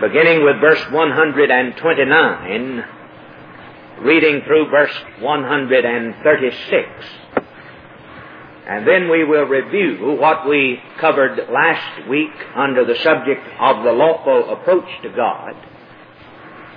beginning 0.00 0.44
with 0.44 0.60
verse 0.60 0.84
129, 0.90 2.84
reading 4.02 4.42
through 4.46 4.68
verse 4.70 4.94
136. 5.20 6.88
And 8.68 8.86
then 8.86 9.08
we 9.10 9.24
will 9.24 9.44
review 9.44 10.16
what 10.20 10.46
we 10.46 10.78
covered 11.00 11.38
last 11.50 12.08
week 12.08 12.32
under 12.54 12.84
the 12.84 12.96
subject 12.96 13.40
of 13.58 13.84
the 13.84 13.92
lawful 13.92 14.50
approach 14.52 14.88
to 15.02 15.08
God, 15.10 15.54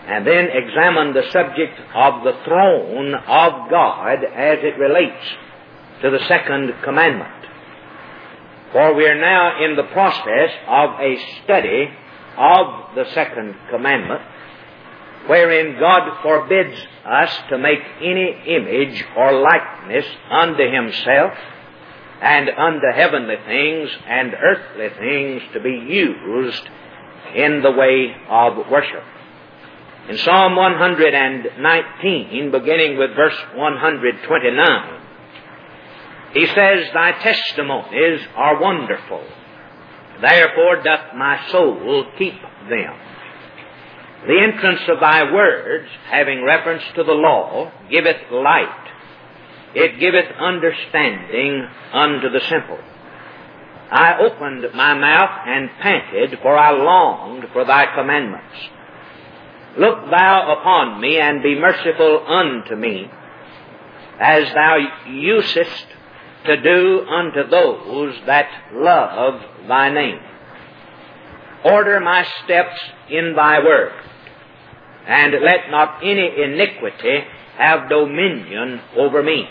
and 0.08 0.26
then 0.26 0.48
examine 0.54 1.14
the 1.14 1.30
subject 1.32 1.78
of 1.94 2.24
the 2.24 2.38
throne 2.46 3.16
of 3.16 3.70
God 3.70 4.24
as 4.24 4.60
it 4.62 4.78
relates 4.80 5.26
to 6.04 6.10
the 6.10 6.26
second 6.28 6.74
commandment. 6.84 7.34
For 8.72 8.94
we 8.94 9.06
are 9.08 9.20
now 9.20 9.66
in 9.66 9.76
the 9.76 9.84
process 9.92 10.52
of 10.68 10.92
a 11.02 11.18
study 11.44 11.90
of 12.40 12.96
the 12.96 13.06
second 13.14 13.56
commandment, 13.70 14.22
wherein 15.28 15.78
God 15.80 16.22
forbids 16.24 16.80
us 17.06 17.30
to 17.50 17.58
make 17.58 17.82
any 18.02 18.42
image 18.48 19.04
or 19.18 19.34
likeness 19.42 20.06
unto 20.32 20.64
Himself 20.72 21.34
and 22.22 22.50
unto 22.50 22.88
heavenly 22.96 23.36
things 23.46 23.90
and 24.08 24.34
earthly 24.34 24.90
things 24.98 25.42
to 25.54 25.60
be 25.60 25.70
used 25.70 26.70
in 27.36 27.62
the 27.62 27.72
way 27.72 28.16
of 28.30 28.70
worship. 28.72 29.04
In 30.10 30.18
Psalm 30.18 30.56
119, 30.56 32.52
beginning 32.52 32.98
with 32.98 33.16
verse 33.16 33.38
129, 33.54 35.00
he 36.34 36.46
says, 36.48 36.88
Thy 36.94 37.12
testimonies 37.12 38.22
are 38.36 38.60
wonderful. 38.62 39.24
Therefore 40.22 40.84
doth 40.84 41.16
my 41.16 41.48
soul 41.52 42.06
keep 42.18 42.40
them. 42.70 42.96
The 44.28 44.40
entrance 44.42 44.82
of 44.90 45.00
thy 45.00 45.32
words, 45.32 45.88
having 46.10 46.44
reference 46.44 46.84
to 46.96 47.04
the 47.04 47.14
law, 47.14 47.72
giveth 47.90 48.30
light. 48.32 48.92
It 49.76 50.00
giveth 50.00 50.36
understanding 50.40 51.66
unto 51.94 52.30
the 52.30 52.42
simple. 52.50 52.80
I 53.92 54.18
opened 54.20 54.66
my 54.76 54.94
mouth 54.94 55.48
and 55.48 55.70
panted, 55.80 56.40
for 56.42 56.58
I 56.58 56.72
longed 56.72 57.46
for 57.54 57.66
thy 57.66 57.86
commandments. 57.96 58.56
Look 59.78 60.10
thou 60.10 60.60
upon 60.60 61.00
me 61.00 61.18
and 61.18 61.42
be 61.42 61.60
merciful 61.60 62.26
unto 62.28 62.76
me, 62.76 63.10
as 64.20 64.54
thou 64.54 64.78
usest 65.08 65.86
to 66.46 66.62
do 66.62 67.06
unto 67.08 67.50
those 67.50 68.16
that 68.26 68.50
love 68.74 69.42
thy 69.68 69.90
name. 69.94 70.20
Order 71.66 72.00
my 72.00 72.26
steps 72.44 72.80
in 73.10 73.34
thy 73.36 73.60
word, 73.60 73.92
and 75.06 75.34
let 75.44 75.70
not 75.70 76.00
any 76.02 76.30
iniquity 76.42 77.24
have 77.58 77.90
dominion 77.90 78.80
over 78.96 79.22
me. 79.22 79.46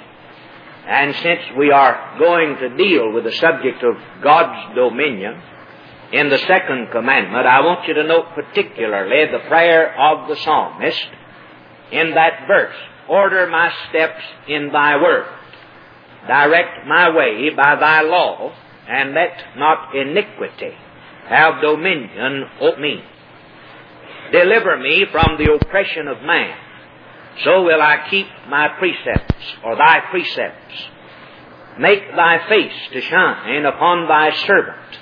And 0.87 1.15
since 1.17 1.41
we 1.59 1.71
are 1.71 2.19
going 2.19 2.57
to 2.57 2.77
deal 2.77 3.13
with 3.13 3.25
the 3.25 3.33
subject 3.33 3.83
of 3.83 3.95
God's 4.23 4.75
dominion 4.75 5.39
in 6.13 6.31
the 6.31 6.39
second 6.39 6.89
commandment, 6.91 7.47
I 7.47 7.61
want 7.61 7.87
you 7.87 7.93
to 7.93 8.05
note 8.05 8.29
particularly 8.35 9.31
the 9.31 9.47
prayer 9.49 9.95
of 10.01 10.29
the 10.29 10.37
psalmist 10.37 11.07
in 11.93 12.15
that 12.15 12.47
verse. 12.47 12.75
Order 13.07 13.47
my 13.49 13.71
steps 13.91 14.23
in 14.49 14.73
thy 14.73 14.97
word. 14.97 15.27
Direct 16.27 16.87
my 16.87 17.11
way 17.15 17.51
by 17.51 17.77
thy 17.77 18.03
law, 18.03 18.53
and 18.89 19.15
let 19.15 19.57
not 19.57 19.95
iniquity 19.95 20.75
have 21.29 21.61
dominion 21.61 22.45
over 22.61 22.81
me. 22.81 23.03
Deliver 24.33 24.79
me 24.79 25.07
from 25.11 25.37
the 25.39 25.53
oppression 25.53 26.09
of 26.09 26.23
man, 26.23 26.57
so 27.45 27.63
will 27.63 27.81
I 27.81 28.07
keep 28.11 28.27
my 28.49 28.69
precepts, 28.79 29.45
or 29.65 29.77
thy 29.77 30.01
precepts. 30.11 30.75
Make 31.79 32.11
thy 32.17 32.49
face 32.49 32.89
to 32.93 33.01
shine 33.01 33.65
upon 33.65 34.09
thy 34.09 34.33
servant, 34.47 34.99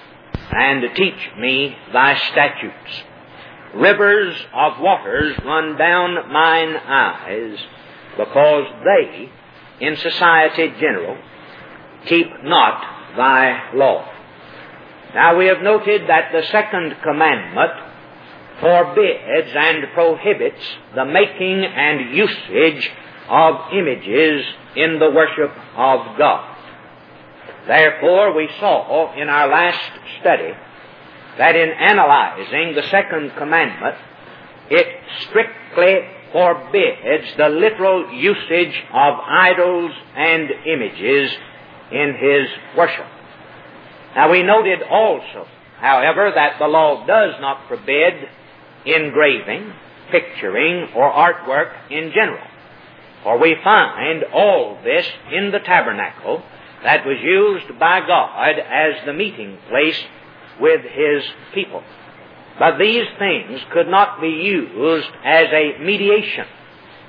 and 0.51 0.95
teach 0.95 1.31
me 1.39 1.77
thy 1.93 2.17
statutes. 2.31 3.03
Rivers 3.75 4.37
of 4.55 4.81
waters 4.81 5.37
run 5.45 5.77
down 5.77 6.33
mine 6.33 6.77
eyes, 6.77 7.59
because 8.17 8.67
they 8.85 9.31
in 9.81 9.97
society 9.97 10.73
general, 10.81 11.17
keep 12.07 12.27
not 12.43 13.17
thy 13.17 13.75
law. 13.75 14.09
Now 15.15 15.37
we 15.37 15.47
have 15.47 15.63
noted 15.63 16.09
that 16.09 16.33
the 16.33 16.43
second 16.51 16.97
commandment 17.03 17.73
forbids 18.61 19.51
and 19.55 19.85
prohibits 19.93 20.63
the 20.95 21.05
making 21.05 21.65
and 21.65 22.15
usage 22.15 22.91
of 23.29 23.73
images 23.73 24.45
in 24.77 24.99
the 24.99 25.11
worship 25.11 25.53
of 25.77 26.19
God. 26.19 26.57
Therefore, 27.67 28.35
we 28.35 28.49
saw 28.61 29.15
in 29.21 29.29
our 29.29 29.49
last 29.49 29.81
study 30.21 30.53
that 31.39 31.57
in 31.57 31.71
analyzing 31.71 32.75
the 32.75 32.89
second 32.91 33.33
commandment, 33.37 33.97
it 34.71 34.87
strictly 35.29 36.01
forbids 36.37 37.35
the 37.39 37.49
literal 37.49 38.13
usage 38.13 38.75
of 38.93 39.15
idols 39.27 39.91
and 40.15 40.51
images 40.67 41.31
in 41.91 42.15
his 42.21 42.49
worship. 42.77 43.07
Now 44.15 44.31
we 44.31 44.43
noted 44.43 44.83
also, 44.83 45.47
however, 45.79 46.31
that 46.35 46.59
the 46.59 46.67
law 46.67 47.07
does 47.07 47.41
not 47.41 47.67
forbid 47.69 48.29
engraving, 48.85 49.73
picturing, 50.11 50.91
or 50.95 51.11
artwork 51.11 51.73
in 51.91 52.13
general. 52.15 52.47
For 53.23 53.39
we 53.39 53.57
find 53.65 54.23
all 54.25 54.79
this 54.85 55.07
in 55.33 55.53
the 55.53 55.61
tabernacle 55.61 56.43
that 56.83 57.07
was 57.07 57.17
used 57.23 57.79
by 57.79 58.07
God 58.07 58.59
as 58.59 59.07
the 59.07 59.15
meeting 59.15 59.57
place 59.71 60.05
with 60.61 60.83
His 60.83 61.23
people. 61.55 61.83
But 62.59 62.79
these 62.79 63.07
things 63.19 63.61
could 63.73 63.89
not 63.89 64.21
be 64.21 64.29
used 64.29 65.11
as 65.25 65.47
a 65.53 65.79
mediation 65.83 66.47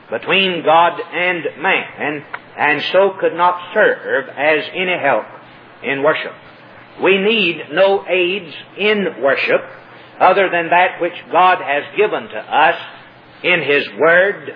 between 0.09 0.63
God 0.63 0.99
and 0.99 1.43
man, 1.61 2.25
and 2.57 2.81
so 2.91 3.13
could 3.19 3.33
not 3.33 3.73
serve 3.73 4.29
as 4.29 4.65
any 4.73 4.97
help 5.01 5.25
in 5.83 6.03
worship. 6.03 6.33
We 7.01 7.17
need 7.17 7.67
no 7.71 8.05
aids 8.07 8.53
in 8.77 9.21
worship 9.21 9.61
other 10.19 10.49
than 10.49 10.69
that 10.69 10.99
which 10.99 11.13
God 11.31 11.59
has 11.61 11.83
given 11.95 12.27
to 12.29 12.37
us 12.37 12.75
in 13.43 13.61
His 13.61 13.87
Word, 13.99 14.55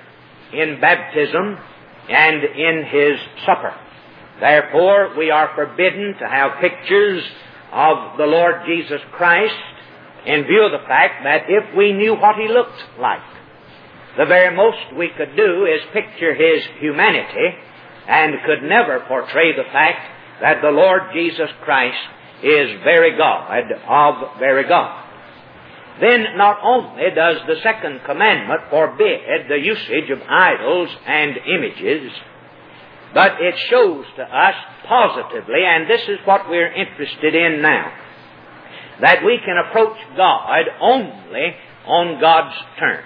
in 0.53 0.81
baptism, 0.81 1.57
and 2.09 2.43
in 2.43 2.83
His 2.85 3.19
supper. 3.45 3.73
Therefore, 4.39 5.15
we 5.17 5.29
are 5.29 5.53
forbidden 5.53 6.15
to 6.19 6.27
have 6.27 6.59
pictures 6.59 7.23
of 7.71 8.17
the 8.17 8.25
Lord 8.25 8.65
Jesus 8.65 9.01
Christ 9.11 9.53
in 10.25 10.43
view 10.43 10.65
of 10.65 10.71
the 10.71 10.87
fact 10.87 11.23
that 11.23 11.45
if 11.47 11.75
we 11.75 11.93
knew 11.93 12.15
what 12.15 12.35
he 12.35 12.47
looked 12.47 12.83
like, 12.99 13.21
the 14.17 14.25
very 14.25 14.55
most 14.55 14.77
we 14.97 15.09
could 15.09 15.35
do 15.35 15.65
is 15.65 15.81
picture 15.93 16.33
his 16.35 16.63
humanity 16.79 17.55
and 18.07 18.35
could 18.45 18.63
never 18.63 18.99
portray 19.07 19.55
the 19.55 19.69
fact 19.71 20.41
that 20.41 20.61
the 20.61 20.69
Lord 20.69 21.13
Jesus 21.13 21.49
Christ 21.63 21.97
is 22.43 22.81
very 22.83 23.17
God 23.17 23.71
of 23.87 24.39
very 24.39 24.67
God. 24.67 25.01
Then 25.99 26.35
not 26.35 26.57
only 26.63 27.11
does 27.13 27.37
the 27.47 27.61
second 27.61 28.01
commandment 28.05 28.61
forbid 28.69 29.47
the 29.47 29.59
usage 29.59 30.09
of 30.09 30.21
idols 30.27 30.89
and 31.05 31.37
images, 31.37 32.11
but 33.13 33.41
it 33.41 33.55
shows 33.69 34.05
to 34.15 34.23
us 34.23 34.55
positively, 34.87 35.63
and 35.65 35.89
this 35.89 36.01
is 36.07 36.19
what 36.25 36.49
we're 36.49 36.71
interested 36.71 37.35
in 37.35 37.61
now, 37.61 37.93
that 38.99 39.23
we 39.25 39.39
can 39.43 39.57
approach 39.57 39.97
God 40.15 40.63
only 40.81 41.55
on 41.85 42.19
God's 42.19 42.55
terms. 42.77 43.05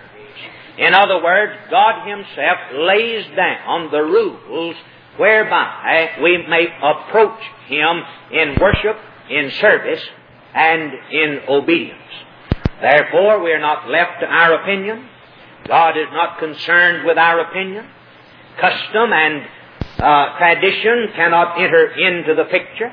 In 0.77 0.93
other 0.93 1.23
words, 1.23 1.53
God 1.69 2.07
Himself 2.07 2.57
lays 2.73 3.25
down 3.35 3.91
the 3.91 4.01
rules 4.01 4.75
whereby 5.17 6.09
we 6.21 6.45
may 6.47 6.67
approach 6.83 7.39
Him 7.67 8.01
in 8.31 8.57
worship, 8.59 8.97
in 9.29 9.51
service, 9.61 10.03
and 10.53 10.91
in 11.11 11.39
obedience. 11.47 12.01
Therefore, 12.81 13.41
we 13.41 13.51
are 13.51 13.59
not 13.59 13.89
left 13.89 14.19
to 14.19 14.25
our 14.25 14.61
opinion. 14.61 15.07
God 15.67 15.97
is 15.97 16.07
not 16.11 16.39
concerned 16.39 17.05
with 17.05 17.17
our 17.17 17.39
opinion. 17.39 17.87
Custom 18.59 19.11
and 19.13 19.43
uh, 19.97 20.37
tradition 20.37 21.07
cannot 21.15 21.57
enter 21.57 21.87
into 21.91 22.35
the 22.35 22.45
picture. 22.45 22.91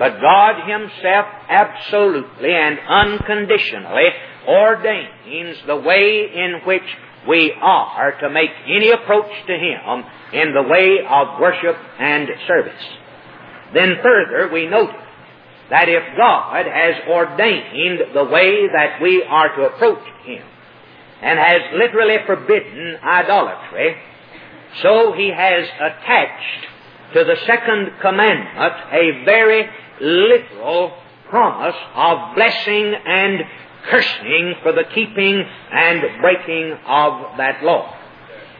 But 0.00 0.18
God 0.18 0.66
Himself 0.66 1.26
absolutely 1.50 2.54
and 2.54 2.78
unconditionally 2.88 4.08
ordains 4.48 5.58
the 5.66 5.76
way 5.76 6.26
in 6.34 6.62
which 6.64 6.88
we 7.28 7.52
are 7.60 8.18
to 8.22 8.30
make 8.30 8.48
any 8.66 8.90
approach 8.92 9.30
to 9.46 9.52
Him 9.52 10.04
in 10.32 10.54
the 10.54 10.62
way 10.62 11.00
of 11.06 11.38
worship 11.38 11.76
and 11.98 12.30
service. 12.48 12.82
Then 13.74 13.96
further, 14.02 14.48
we 14.50 14.68
note 14.68 14.94
that 15.68 15.90
if 15.90 16.16
God 16.16 16.64
has 16.64 16.94
ordained 17.06 18.14
the 18.14 18.24
way 18.24 18.68
that 18.72 19.02
we 19.02 19.22
are 19.22 19.54
to 19.54 19.66
approach 19.66 20.02
Him, 20.24 20.42
and 21.20 21.38
has 21.38 21.78
literally 21.78 22.16
forbidden 22.24 22.96
idolatry, 23.04 23.96
so 24.82 25.12
He 25.12 25.28
has 25.28 25.68
attached 25.78 26.66
to 27.12 27.24
the 27.24 27.36
second 27.46 28.00
commandment 28.00 28.74
a 28.92 29.24
very 29.26 29.68
literal 30.00 30.92
promise 31.28 31.76
of 31.94 32.34
blessing 32.34 32.94
and 33.06 33.40
cursing 33.88 34.54
for 34.62 34.72
the 34.72 34.84
keeping 34.94 35.44
and 35.72 36.20
breaking 36.20 36.76
of 36.86 37.36
that 37.38 37.62
law. 37.62 37.94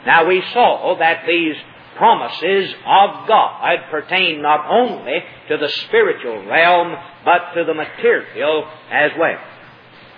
Now 0.06 0.26
we 0.26 0.42
saw 0.52 0.96
that 0.98 1.24
these 1.26 1.56
promises 1.96 2.72
of 2.86 3.28
God 3.28 3.78
pertain 3.90 4.40
not 4.40 4.70
only 4.70 5.22
to 5.48 5.56
the 5.58 5.68
spiritual 5.68 6.46
realm, 6.46 6.96
but 7.24 7.52
to 7.54 7.64
the 7.64 7.74
material 7.74 8.66
as 8.90 9.10
well. 9.18 9.38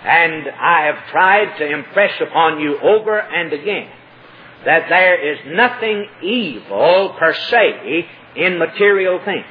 And 0.03 0.49
I 0.49 0.85
have 0.85 1.11
tried 1.11 1.57
to 1.57 1.69
impress 1.69 2.13
upon 2.21 2.59
you 2.59 2.79
over 2.79 3.19
and 3.19 3.51
again 3.51 3.89
that 4.65 4.87
there 4.87 5.33
is 5.33 5.39
nothing 5.47 6.07
evil 6.21 7.15
per 7.19 7.33
se 7.33 8.07
in 8.35 8.57
material 8.57 9.19
things. 9.23 9.45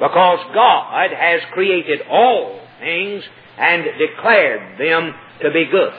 Because 0.00 0.40
God 0.54 1.10
has 1.12 1.40
created 1.52 2.00
all 2.10 2.60
things 2.80 3.24
and 3.58 3.84
declared 3.98 4.78
them 4.78 5.14
to 5.42 5.50
be 5.50 5.66
good. 5.66 5.92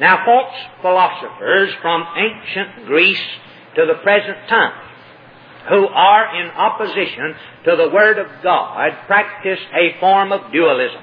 Now, 0.00 0.24
false 0.24 0.54
philosophers 0.82 1.72
from 1.80 2.04
ancient 2.16 2.86
Greece 2.86 3.22
to 3.76 3.86
the 3.86 3.94
present 4.02 4.48
time, 4.48 4.72
who 5.68 5.86
are 5.86 6.42
in 6.42 6.50
opposition 6.50 7.34
to 7.64 7.76
the 7.76 7.90
Word 7.90 8.18
of 8.18 8.26
God, 8.42 8.90
practice 9.06 9.60
a 9.72 9.98
form 10.00 10.32
of 10.32 10.52
dualism. 10.52 11.00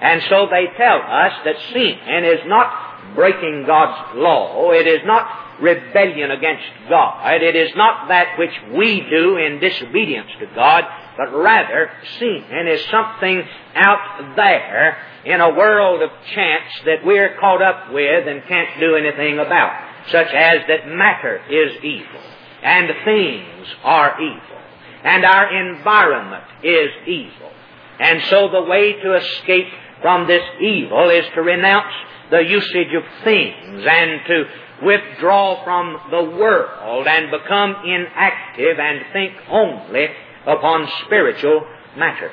And 0.00 0.22
so 0.28 0.48
they 0.50 0.66
tell 0.76 0.98
us 0.98 1.32
that 1.44 1.56
sin 1.72 2.24
is 2.24 2.40
not 2.46 3.14
breaking 3.14 3.64
God's 3.66 4.16
law, 4.16 4.72
it 4.72 4.86
is 4.86 5.00
not 5.04 5.60
rebellion 5.60 6.30
against 6.30 6.64
God, 6.88 7.42
it 7.42 7.54
is 7.54 7.70
not 7.76 8.08
that 8.08 8.38
which 8.38 8.54
we 8.72 9.06
do 9.08 9.36
in 9.36 9.60
disobedience 9.60 10.30
to 10.40 10.46
God, 10.54 10.84
but 11.20 11.36
rather 11.36 11.90
sin 12.18 12.66
is 12.66 12.80
something 12.90 13.42
out 13.74 14.36
there 14.36 14.96
in 15.26 15.38
a 15.38 15.54
world 15.54 16.00
of 16.00 16.08
chance 16.34 16.72
that 16.86 17.04
we're 17.04 17.36
caught 17.38 17.60
up 17.60 17.92
with 17.92 18.26
and 18.26 18.42
can't 18.44 18.80
do 18.80 18.96
anything 18.96 19.38
about, 19.38 19.70
such 20.06 20.28
as 20.28 20.60
that 20.66 20.88
matter 20.88 21.42
is 21.50 21.76
evil, 21.84 22.22
and 22.62 22.88
things 23.04 23.68
are 23.84 24.18
evil, 24.18 24.58
and 25.04 25.26
our 25.26 25.70
environment 25.70 26.44
is 26.62 26.88
evil. 27.06 27.52
And 27.98 28.22
so 28.30 28.48
the 28.48 28.62
way 28.62 28.94
to 28.94 29.16
escape 29.16 29.68
from 30.00 30.26
this 30.26 30.42
evil 30.58 31.10
is 31.10 31.26
to 31.34 31.42
renounce 31.42 31.92
the 32.30 32.40
usage 32.40 32.94
of 32.96 33.02
things 33.24 33.84
and 33.86 34.20
to 34.26 34.44
withdraw 34.86 35.62
from 35.64 35.98
the 36.10 36.24
world 36.38 37.06
and 37.06 37.30
become 37.30 37.76
inactive 37.84 38.78
and 38.78 39.04
think 39.12 39.34
only 39.50 40.08
upon 40.46 40.88
spiritual 41.06 41.66
matters. 41.96 42.32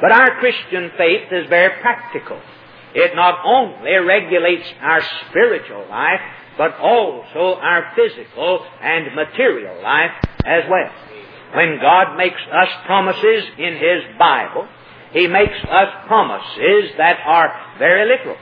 But 0.00 0.12
our 0.12 0.38
Christian 0.40 0.90
faith 0.96 1.32
is 1.32 1.48
very 1.48 1.80
practical. 1.80 2.40
It 2.94 3.14
not 3.14 3.40
only 3.44 3.92
regulates 3.92 4.66
our 4.80 5.02
spiritual 5.28 5.86
life, 5.88 6.20
but 6.58 6.74
also 6.78 7.60
our 7.60 7.92
physical 7.94 8.64
and 8.80 9.14
material 9.14 9.82
life 9.82 10.12
as 10.44 10.64
well. 10.70 10.90
When 11.54 11.78
God 11.80 12.16
makes 12.16 12.40
us 12.52 12.68
promises 12.86 13.44
in 13.58 13.74
His 13.74 14.18
Bible, 14.18 14.66
He 15.12 15.26
makes 15.26 15.58
us 15.68 15.88
promises 16.06 16.92
that 16.98 17.18
are 17.24 17.76
very 17.78 18.08
literal. 18.08 18.36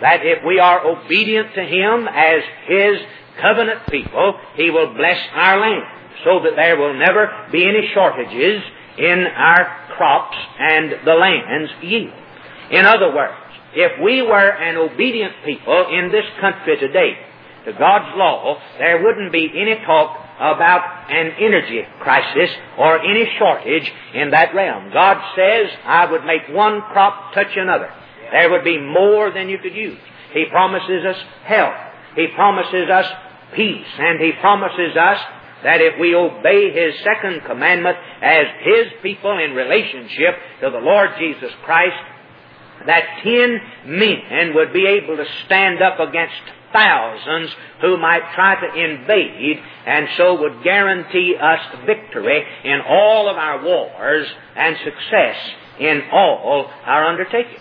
That 0.00 0.20
if 0.24 0.44
we 0.46 0.58
are 0.58 0.86
obedient 0.86 1.54
to 1.54 1.62
Him 1.62 2.08
as 2.08 2.42
His 2.66 3.00
covenant 3.40 3.86
people, 3.90 4.38
He 4.56 4.70
will 4.70 4.94
bless 4.94 5.18
our 5.34 5.60
land 5.60 5.99
so 6.24 6.40
that 6.44 6.56
there 6.56 6.76
will 6.76 6.94
never 6.94 7.48
be 7.50 7.66
any 7.66 7.90
shortages 7.94 8.62
in 8.98 9.26
our 9.26 9.94
crops 9.96 10.36
and 10.58 10.92
the 11.04 11.14
land's 11.14 11.72
yield. 11.82 12.12
In 12.70 12.86
other 12.86 13.14
words, 13.14 13.34
if 13.74 14.02
we 14.02 14.22
were 14.22 14.50
an 14.50 14.76
obedient 14.76 15.34
people 15.44 15.86
in 15.90 16.10
this 16.10 16.24
country 16.40 16.76
today 16.78 17.18
to 17.64 17.72
God's 17.72 18.16
law, 18.16 18.58
there 18.78 19.02
wouldn't 19.02 19.32
be 19.32 19.50
any 19.54 19.76
talk 19.84 20.16
about 20.40 21.10
an 21.10 21.32
energy 21.38 21.82
crisis 22.00 22.50
or 22.78 22.98
any 22.98 23.30
shortage 23.38 23.92
in 24.14 24.30
that 24.30 24.54
realm. 24.54 24.90
God 24.92 25.18
says, 25.36 25.70
I 25.84 26.10
would 26.10 26.24
make 26.24 26.48
one 26.50 26.80
crop 26.80 27.34
touch 27.34 27.54
another. 27.56 27.92
There 28.32 28.50
would 28.50 28.64
be 28.64 28.80
more 28.80 29.30
than 29.30 29.48
you 29.48 29.58
could 29.58 29.74
use. 29.74 29.98
He 30.32 30.46
promises 30.50 31.04
us 31.04 31.16
health. 31.44 31.74
He 32.16 32.28
promises 32.34 32.88
us 32.88 33.06
peace. 33.54 33.86
And 33.98 34.20
He 34.20 34.32
promises 34.40 34.96
us 34.96 35.18
that 35.62 35.80
if 35.80 35.98
we 36.00 36.14
obey 36.14 36.72
His 36.72 36.94
second 37.04 37.42
commandment 37.46 37.96
as 38.22 38.46
His 38.62 38.86
people 39.02 39.38
in 39.38 39.54
relationship 39.54 40.34
to 40.60 40.70
the 40.70 40.78
Lord 40.78 41.10
Jesus 41.18 41.50
Christ, 41.64 41.96
that 42.86 43.20
ten 43.22 43.60
men 43.86 44.54
would 44.54 44.72
be 44.72 44.86
able 44.86 45.16
to 45.16 45.26
stand 45.46 45.82
up 45.82 46.00
against 46.00 46.34
thousands 46.72 47.50
who 47.80 47.96
might 47.98 48.32
try 48.34 48.54
to 48.60 48.80
invade 48.80 49.58
and 49.86 50.08
so 50.16 50.40
would 50.40 50.62
guarantee 50.62 51.34
us 51.40 51.60
victory 51.84 52.44
in 52.64 52.80
all 52.88 53.28
of 53.28 53.36
our 53.36 53.64
wars 53.64 54.26
and 54.56 54.76
success 54.84 55.36
in 55.80 56.02
all 56.12 56.70
our 56.84 57.06
undertakings. 57.06 57.60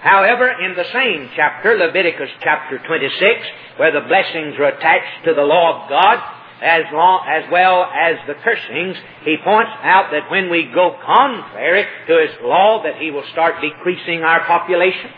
However, 0.00 0.48
in 0.48 0.76
the 0.76 0.84
same 0.92 1.30
chapter, 1.34 1.74
Leviticus 1.74 2.30
chapter 2.40 2.78
26, 2.78 3.46
where 3.78 3.92
the 3.92 4.06
blessings 4.06 4.54
are 4.58 4.68
attached 4.68 5.24
to 5.24 5.34
the 5.34 5.42
law 5.42 5.82
of 5.82 5.88
God, 5.88 6.18
as, 6.62 6.84
long, 6.92 7.26
as 7.28 7.44
well 7.52 7.84
as 7.84 8.16
the 8.26 8.34
cursings, 8.34 8.96
he 9.24 9.36
points 9.44 9.72
out 9.82 10.10
that 10.12 10.30
when 10.30 10.50
we 10.50 10.70
go 10.72 10.96
contrary 11.04 11.84
to 12.08 12.26
his 12.26 12.36
law, 12.42 12.82
that 12.82 12.96
he 12.96 13.10
will 13.10 13.24
start 13.32 13.60
decreasing 13.60 14.22
our 14.22 14.44
population. 14.46 15.10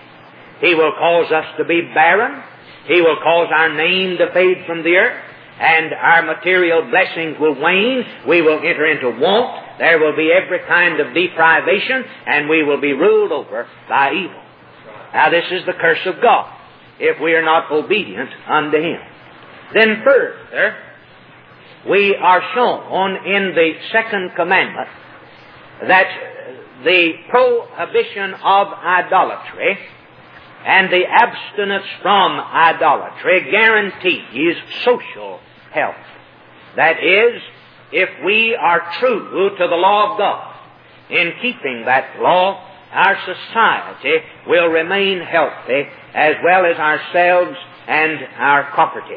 He 0.61 0.75
will 0.75 0.93
cause 0.99 1.31
us 1.31 1.47
to 1.59 1.65
be 1.65 1.83
barren. 1.95 2.43
He 2.87 3.01
will 3.01 3.17
cause 3.23 3.49
our 3.55 3.73
name 3.73 4.19
to 4.19 4.33
fade 4.33 4.65
from 4.67 4.83
the 4.83 4.97
earth. 4.97 5.25
And 5.61 5.93
our 5.93 6.23
material 6.23 6.89
blessings 6.91 7.37
will 7.39 7.61
wane. 7.61 8.05
We 8.27 8.43
will 8.43 8.59
enter 8.59 8.87
into 8.87 9.21
want. 9.21 9.79
There 9.79 9.99
will 9.99 10.17
be 10.17 10.33
every 10.33 10.61
kind 10.67 11.01
of 11.01 11.15
deprivation, 11.15 12.05
and 12.27 12.49
we 12.49 12.65
will 12.65 12.81
be 12.81 12.93
ruled 12.93 13.33
over 13.33 13.67
by 13.89 14.13
evil. 14.13 14.43
Now, 15.13 15.31
this 15.31 15.45
is 15.51 15.67
the 15.67 15.73
curse 15.73 16.05
of 16.07 16.21
God 16.21 16.53
if 17.01 17.21
we 17.21 17.35
are 17.35 17.45
not 17.45 17.71
obedient 17.71 18.31
unto 18.49 18.77
Him. 18.77 19.01
Then, 19.75 20.03
further, 20.05 20.77
we 21.89 22.17
are 22.17 22.43
shown 22.55 23.27
in 23.27 23.55
the 23.55 23.73
second 23.93 24.33
commandment 24.35 24.89
that 25.87 26.07
the 26.85 27.13
prohibition 27.31 28.35
of 28.35 28.69
idolatry 28.73 29.79
and 30.65 30.93
the 30.93 31.05
abstinence 31.07 31.87
from 32.03 32.41
idolatry 32.41 33.51
guarantees 33.51 34.57
social 34.85 35.41
health. 35.73 35.95
That 36.77 37.03
is, 37.03 37.43
if 37.93 38.09
we 38.25 38.55
are 38.55 38.83
true 38.99 39.51
to 39.57 39.67
the 39.69 39.77
law 39.77 40.13
of 40.13 40.19
God 40.19 40.57
in 41.11 41.33
keeping 41.41 41.85
that 41.87 42.21
law, 42.21 42.65
our 42.93 43.17
society 43.25 44.25
will 44.47 44.69
remain 44.69 45.21
healthy 45.21 45.85
as 46.15 46.35
well 46.45 46.65
as 46.67 46.77
ourselves 46.77 47.57
and 47.87 48.19
our 48.37 48.65
property. 48.73 49.17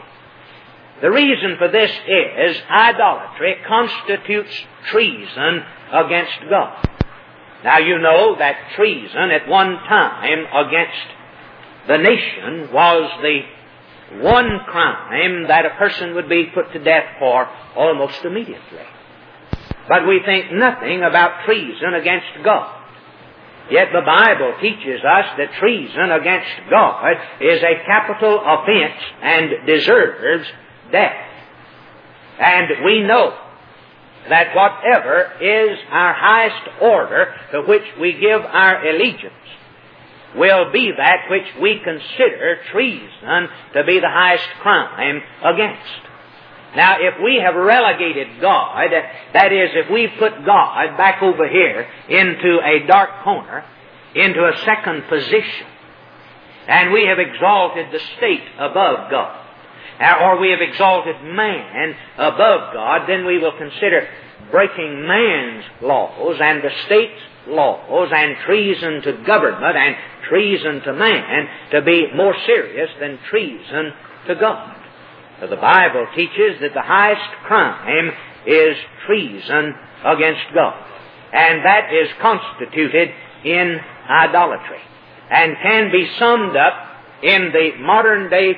The 1.01 1.11
reason 1.11 1.55
for 1.57 1.67
this 1.67 1.91
is 1.91 2.61
idolatry 2.69 3.55
constitutes 3.67 4.53
treason 4.91 5.63
against 5.91 6.39
God. 6.49 6.87
Now 7.63 7.79
you 7.79 7.97
know 7.97 8.35
that 8.37 8.73
treason 8.75 9.31
at 9.31 9.47
one 9.47 9.77
time 9.87 10.45
against 10.53 11.07
the 11.87 11.97
nation 11.97 12.71
was 12.71 13.11
the 13.21 13.41
one 14.21 14.59
crime 14.67 15.47
that 15.47 15.65
a 15.65 15.77
person 15.77 16.15
would 16.15 16.29
be 16.29 16.51
put 16.53 16.71
to 16.73 16.83
death 16.83 17.05
for 17.17 17.49
almost 17.75 18.23
immediately. 18.23 18.85
But 19.87 20.07
we 20.07 20.21
think 20.25 20.51
nothing 20.51 21.01
about 21.03 21.45
treason 21.45 21.93
against 21.95 22.43
God. 22.43 22.77
Yet 23.71 23.89
the 23.93 24.01
Bible 24.05 24.53
teaches 24.61 24.99
us 24.99 25.25
that 25.37 25.53
treason 25.59 26.11
against 26.11 26.69
God 26.69 27.13
is 27.39 27.61
a 27.63 27.85
capital 27.85 28.41
offense 28.45 29.01
and 29.21 29.65
deserves 29.65 30.47
death. 30.91 31.27
And 32.39 32.85
we 32.85 33.01
know 33.03 33.37
that 34.29 34.55
whatever 34.55 35.31
is 35.41 35.77
our 35.89 36.13
highest 36.13 36.81
order 36.81 37.33
to 37.51 37.61
which 37.63 37.83
we 37.99 38.13
give 38.13 38.41
our 38.41 38.87
allegiance 38.87 39.33
will 40.35 40.71
be 40.71 40.91
that 40.95 41.29
which 41.29 41.47
we 41.61 41.79
consider 41.83 42.59
treason 42.71 43.49
to 43.73 43.83
be 43.83 43.99
the 43.99 44.09
highest 44.09 44.47
crime 44.61 45.21
against. 45.43 45.91
Now, 46.75 46.97
if 47.01 47.15
we 47.21 47.41
have 47.43 47.55
relegated 47.55 48.39
God, 48.39 48.91
that 49.33 49.51
is, 49.51 49.71
if 49.73 49.91
we 49.91 50.07
put 50.17 50.45
God 50.45 50.97
back 50.97 51.21
over 51.21 51.47
here 51.49 51.85
into 52.07 52.59
a 52.63 52.87
dark 52.87 53.23
corner, 53.23 53.65
into 54.15 54.39
a 54.39 54.57
second 54.63 55.03
position, 55.09 55.67
and 56.67 56.93
we 56.93 57.07
have 57.07 57.19
exalted 57.19 57.87
the 57.91 57.99
state 58.17 58.43
above 58.57 59.11
God, 59.11 59.40
or 60.21 60.39
we 60.39 60.51
have 60.51 60.61
exalted 60.61 61.23
man 61.23 61.95
above 62.17 62.73
God, 62.73 63.07
then 63.07 63.25
we 63.25 63.37
will 63.37 63.57
consider 63.57 64.07
breaking 64.49 65.07
man's 65.07 65.63
laws 65.81 66.37
and 66.41 66.63
the 66.63 66.71
state's 66.85 67.21
laws 67.47 68.11
and 68.13 68.35
treason 68.45 69.01
to 69.01 69.23
government 69.25 69.75
and 69.75 69.95
treason 70.27 70.81
to 70.81 70.93
man 70.93 71.47
to 71.71 71.81
be 71.81 72.07
more 72.15 72.35
serious 72.45 72.89
than 72.99 73.19
treason 73.29 73.93
to 74.27 74.35
God. 74.35 74.77
The 75.41 75.55
Bible 75.55 76.07
teaches 76.15 76.61
that 76.61 76.73
the 76.73 76.81
highest 76.81 77.31
crime 77.45 78.11
is 78.45 78.77
treason 79.07 79.73
against 80.05 80.53
God. 80.53 80.85
And 81.33 81.65
that 81.65 81.93
is 81.93 82.09
constituted 82.21 83.09
in 83.43 83.79
idolatry. 84.07 84.79
And 85.31 85.55
can 85.63 85.91
be 85.91 86.07
summed 86.19 86.55
up 86.55 86.73
in 87.23 87.51
the 87.51 87.71
modern 87.79 88.29
day 88.29 88.53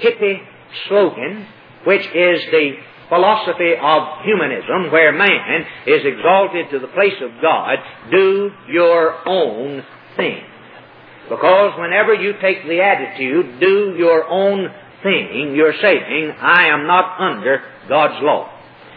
hippie 0.00 0.46
slogan, 0.88 1.46
which 1.84 2.06
is 2.06 2.40
the 2.50 2.76
philosophy 3.08 3.74
of 3.80 4.24
humanism, 4.24 4.90
where 4.90 5.12
man 5.12 5.66
is 5.86 6.04
exalted 6.04 6.70
to 6.70 6.78
the 6.78 6.88
place 6.88 7.20
of 7.20 7.30
God, 7.42 7.78
do 8.10 8.50
your 8.68 9.28
own 9.28 9.84
thing. 10.16 10.42
Because 11.28 11.78
whenever 11.78 12.14
you 12.14 12.34
take 12.40 12.64
the 12.66 12.80
attitude, 12.80 13.60
do 13.60 13.94
your 13.96 14.26
own 14.28 14.68
thing, 15.02 15.54
you're 15.54 15.74
saying, 15.80 16.32
I 16.40 16.68
am 16.68 16.86
not 16.86 17.20
under 17.20 17.62
God's 17.88 18.22
law. 18.22 18.50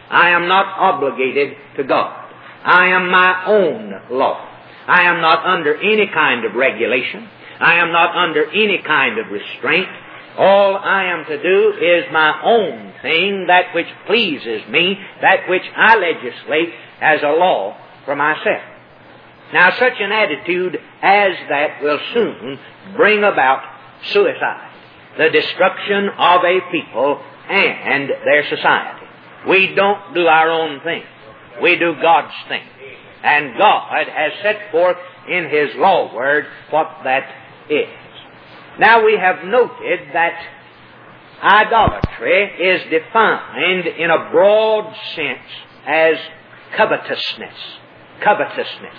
I 0.10 0.29
am 0.29 0.48
not 0.48 0.65
obligated 0.77 1.58
to 1.77 1.84
God. 1.84 2.25
I 2.63 2.88
am 2.89 3.10
my 3.10 3.46
own 3.48 4.17
law. 4.17 4.51
I 4.88 5.03
am 5.03 5.22
not 5.22 5.46
under 5.46 5.75
any 5.75 6.08
kind 6.13 6.46
of 6.46 6.53
regulation. 6.53 7.27
I 7.60 7.75
am 7.75 7.91
not 7.91 8.15
under 8.15 8.50
any 8.50 8.82
kind 8.86 9.20
of 9.20 9.32
restraint. 9.32 9.88
All 10.37 10.75
I 10.75 11.05
am 11.05 11.25
to 11.25 11.41
do 11.41 11.73
is 11.81 12.05
my 12.11 12.41
own 12.43 12.93
thing, 13.01 13.45
that 13.47 13.73
which 13.73 13.87
pleases 14.05 14.67
me, 14.69 14.99
that 15.21 15.47
which 15.49 15.63
I 15.75 15.95
legislate 15.95 16.73
as 17.01 17.21
a 17.23 17.37
law 17.37 17.77
for 18.03 18.15
myself. 18.15 18.61
Now, 19.53 19.71
such 19.71 19.93
an 19.99 20.11
attitude 20.11 20.75
as 21.01 21.31
that 21.49 21.81
will 21.81 21.99
soon 22.13 22.59
bring 22.95 23.19
about 23.19 23.61
suicide, 24.11 24.71
the 25.17 25.29
destruction 25.29 26.09
of 26.17 26.43
a 26.43 26.59
people 26.71 27.21
and 27.49 28.09
their 28.25 28.49
society. 28.49 29.05
We 29.47 29.75
don't 29.75 30.13
do 30.13 30.25
our 30.25 30.49
own 30.49 30.81
thing. 30.81 31.03
We 31.61 31.77
do 31.77 31.93
God's 32.01 32.33
thing. 32.49 32.63
And 33.23 33.57
God 33.57 34.07
has 34.07 34.31
set 34.41 34.71
forth 34.71 34.97
in 35.29 35.49
His 35.49 35.75
law 35.75 36.13
word 36.13 36.45
what 36.71 37.01
that 37.03 37.23
is. 37.69 37.87
Now 38.79 39.05
we 39.05 39.17
have 39.17 39.46
noted 39.46 40.00
that 40.13 40.41
idolatry 41.41 42.51
is 42.60 42.82
defined 42.89 43.88
in 43.88 44.10
a 44.10 44.29
broad 44.32 44.94
sense 45.15 45.48
as 45.86 46.15
covetousness. 46.75 47.55
Covetousness. 48.22 48.98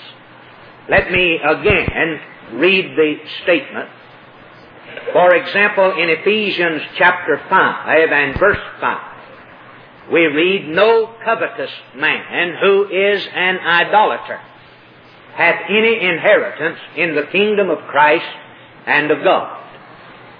Let 0.88 1.10
me 1.10 1.38
again 1.44 2.20
read 2.54 2.96
the 2.96 3.16
statement. 3.42 3.88
For 5.12 5.34
example, 5.34 5.92
in 5.92 6.08
Ephesians 6.10 6.82
chapter 6.96 7.40
5 7.48 8.12
and 8.12 8.38
verse 8.38 8.58
5, 8.80 9.16
we 10.12 10.26
read, 10.26 10.68
No 10.68 11.14
covetous 11.24 11.70
man 11.96 12.56
who 12.62 12.88
is 12.88 13.26
an 13.34 13.58
idolater 13.58 14.40
hath 15.34 15.62
any 15.68 16.00
inheritance 16.00 16.78
in 16.96 17.14
the 17.14 17.26
kingdom 17.30 17.68
of 17.68 17.78
Christ 17.88 18.24
and 18.86 19.10
of 19.10 19.22
God. 19.22 19.55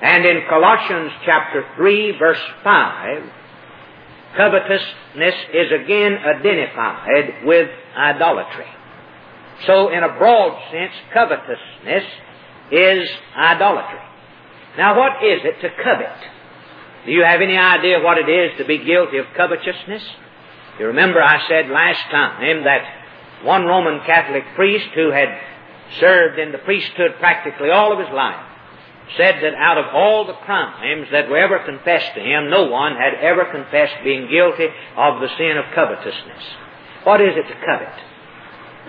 And 0.03 0.27
in 0.27 0.43
Colossians 0.49 1.13
chapter 1.25 1.65
3 1.77 2.19
verse 2.19 2.43
5, 2.63 3.23
covetousness 4.37 5.35
is 5.55 5.73
again 5.73 6.19
identified 6.19 7.47
with 7.47 7.71
idolatry. 7.97 8.67
So 9.67 9.89
in 9.89 10.05
a 10.05 10.19
broad 10.19 10.71
sense, 10.71 10.93
covetousness 11.15 12.05
is 12.71 13.09
idolatry. 13.35 14.01
Now 14.77 14.99
what 14.99 15.25
is 15.25 15.41
it 15.45 15.61
to 15.63 15.71
covet? 15.83 16.19
Do 17.07 17.13
you 17.13 17.25
have 17.25 17.41
any 17.41 17.57
idea 17.57 18.01
what 18.01 18.19
it 18.19 18.29
is 18.29 18.59
to 18.59 18.67
be 18.67 18.85
guilty 18.85 19.17
of 19.17 19.27
covetousness? 19.35 20.03
You 20.79 20.89
remember 20.89 21.23
I 21.23 21.49
said 21.49 21.71
last 21.71 22.03
time 22.11 22.65
that 22.65 23.45
one 23.45 23.65
Roman 23.65 24.01
Catholic 24.05 24.45
priest 24.55 24.89
who 24.95 25.11
had 25.11 25.29
served 26.01 26.39
in 26.39 26.53
the 26.53 26.59
priesthood 26.59 27.13
practically 27.19 27.71
all 27.71 27.93
of 27.93 27.99
his 27.99 28.15
life 28.15 28.56
said 29.17 29.37
that 29.43 29.55
out 29.55 29.79
of 29.79 29.95
all 29.95 30.27
the 30.27 30.35
crimes 30.45 31.09
that 31.13 31.29
were 31.29 31.39
ever 31.39 31.61
confessed 31.65 32.15
to 32.15 32.21
him, 32.21 32.51
no 32.51 32.65
one 32.67 32.97
had 32.97 33.15
ever 33.15 33.45
confessed 33.45 34.03
being 34.03 34.29
guilty 34.29 34.67
of 34.97 35.21
the 35.21 35.29
sin 35.39 35.57
of 35.57 35.73
covetousness. 35.75 36.43
What 37.05 37.21
is 37.21 37.35
it 37.37 37.47
to 37.47 37.55
covet? 37.65 37.95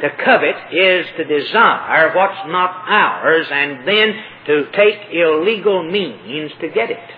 To 0.01 0.09
covet 0.23 0.73
is 0.73 1.05
to 1.17 1.23
desire 1.23 2.15
what's 2.15 2.49
not 2.49 2.83
ours 2.87 3.47
and 3.51 3.87
then 3.87 4.13
to 4.47 4.71
take 4.71 5.13
illegal 5.13 5.89
means 5.89 6.51
to 6.61 6.69
get 6.69 6.89
it. 6.89 7.09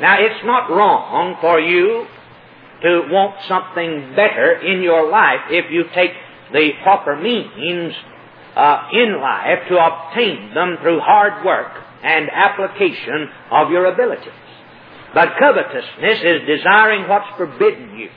Now, 0.00 0.16
it's 0.18 0.44
not 0.44 0.70
wrong 0.70 1.36
for 1.40 1.60
you 1.60 2.06
to 2.82 3.08
want 3.10 3.36
something 3.46 4.14
better 4.16 4.60
in 4.60 4.82
your 4.82 5.08
life 5.10 5.42
if 5.50 5.70
you 5.70 5.84
take 5.94 6.10
the 6.52 6.70
proper 6.82 7.16
means 7.16 7.94
uh, 8.56 8.88
in 8.92 9.20
life 9.20 9.68
to 9.68 9.78
obtain 9.78 10.54
them 10.54 10.76
through 10.80 11.00
hard 11.00 11.44
work 11.44 11.83
and 12.04 12.28
application 12.30 13.30
of 13.50 13.70
your 13.70 13.86
abilities. 13.86 14.28
But 15.14 15.38
covetousness 15.38 16.18
is 16.22 16.46
desiring 16.46 17.08
what's 17.08 17.36
forbidden 17.36 17.96
you. 17.98 18.10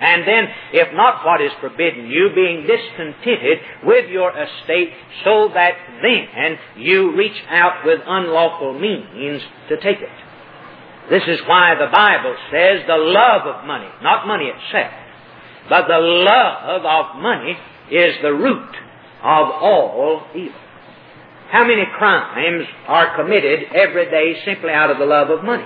And 0.00 0.22
then, 0.28 0.44
if 0.74 0.94
not 0.94 1.24
what 1.24 1.40
is 1.40 1.50
forbidden 1.60 2.06
you, 2.06 2.30
being 2.34 2.66
discontented 2.66 3.58
with 3.82 4.10
your 4.10 4.30
estate 4.30 4.92
so 5.24 5.50
that 5.54 5.72
then 6.02 6.58
you 6.76 7.16
reach 7.16 7.40
out 7.48 7.84
with 7.84 8.00
unlawful 8.06 8.78
means 8.78 9.42
to 9.68 9.76
take 9.80 10.00
it. 10.00 10.08
This 11.10 11.22
is 11.26 11.40
why 11.46 11.74
the 11.74 11.90
Bible 11.90 12.36
says 12.52 12.82
the 12.86 12.96
love 12.96 13.46
of 13.46 13.66
money, 13.66 13.88
not 14.02 14.26
money 14.26 14.46
itself, 14.46 14.92
but 15.68 15.88
the 15.88 15.98
love 15.98 16.84
of 16.84 17.22
money 17.22 17.56
is 17.90 18.14
the 18.22 18.32
root 18.32 18.76
of 19.22 19.48
all 19.50 20.26
evil. 20.34 20.60
How 21.50 21.64
many 21.64 21.84
crimes 21.96 22.66
are 22.86 23.16
committed 23.16 23.72
every 23.74 24.10
day 24.10 24.42
simply 24.44 24.70
out 24.70 24.90
of 24.90 24.98
the 24.98 25.06
love 25.06 25.30
of 25.30 25.44
money? 25.44 25.64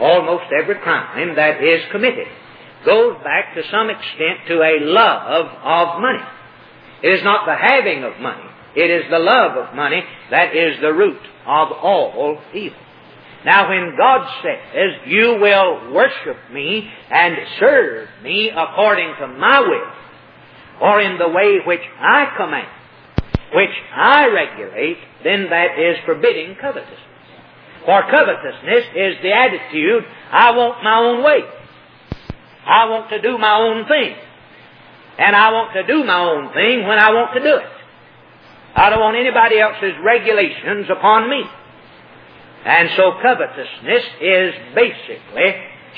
Almost 0.00 0.44
every 0.56 0.76
crime 0.76 1.34
that 1.34 1.62
is 1.62 1.82
committed 1.90 2.28
goes 2.86 3.16
back 3.24 3.54
to 3.54 3.62
some 3.70 3.90
extent 3.90 4.46
to 4.48 4.62
a 4.62 4.78
love 4.80 5.48
of 5.62 6.00
money. 6.00 6.24
It 7.02 7.08
is 7.08 7.24
not 7.24 7.44
the 7.44 7.56
having 7.56 8.04
of 8.04 8.20
money, 8.20 8.48
it 8.76 8.90
is 8.90 9.10
the 9.10 9.18
love 9.18 9.56
of 9.56 9.74
money 9.74 10.02
that 10.30 10.54
is 10.54 10.80
the 10.80 10.92
root 10.92 11.20
of 11.44 11.72
all 11.72 12.38
evil. 12.54 12.78
Now, 13.44 13.68
when 13.68 13.96
God 13.96 14.28
says, 14.42 15.00
You 15.06 15.38
will 15.40 15.92
worship 15.92 16.36
me 16.52 16.88
and 17.10 17.36
serve 17.58 18.08
me 18.22 18.50
according 18.50 19.14
to 19.18 19.26
my 19.26 19.60
will, 19.60 20.88
or 20.88 21.00
in 21.00 21.18
the 21.18 21.28
way 21.28 21.58
which 21.64 21.80
I 21.98 22.34
command, 22.36 22.68
which 23.54 23.70
I 23.94 24.26
regulate, 24.28 24.98
then 25.24 25.50
that 25.50 25.78
is 25.78 25.96
forbidding 26.06 26.56
covetousness. 26.60 26.98
For 27.84 28.02
covetousness 28.02 28.84
is 28.94 29.16
the 29.22 29.32
attitude, 29.32 30.04
I 30.30 30.50
want 30.56 30.84
my 30.84 30.98
own 30.98 31.24
way. 31.24 31.40
I 32.66 32.88
want 32.88 33.08
to 33.10 33.20
do 33.20 33.38
my 33.38 33.56
own 33.56 33.86
thing. 33.88 34.14
And 35.18 35.34
I 35.34 35.52
want 35.52 35.72
to 35.74 35.86
do 35.86 36.04
my 36.04 36.18
own 36.18 36.52
thing 36.52 36.86
when 36.86 36.98
I 36.98 37.10
want 37.12 37.34
to 37.34 37.40
do 37.40 37.56
it. 37.56 37.70
I 38.74 38.90
don't 38.90 39.00
want 39.00 39.16
anybody 39.16 39.58
else's 39.58 39.94
regulations 40.04 40.86
upon 40.90 41.28
me. 41.28 41.42
And 42.64 42.90
so 42.96 43.12
covetousness 43.20 44.04
is 44.20 44.54
basically 44.74 45.54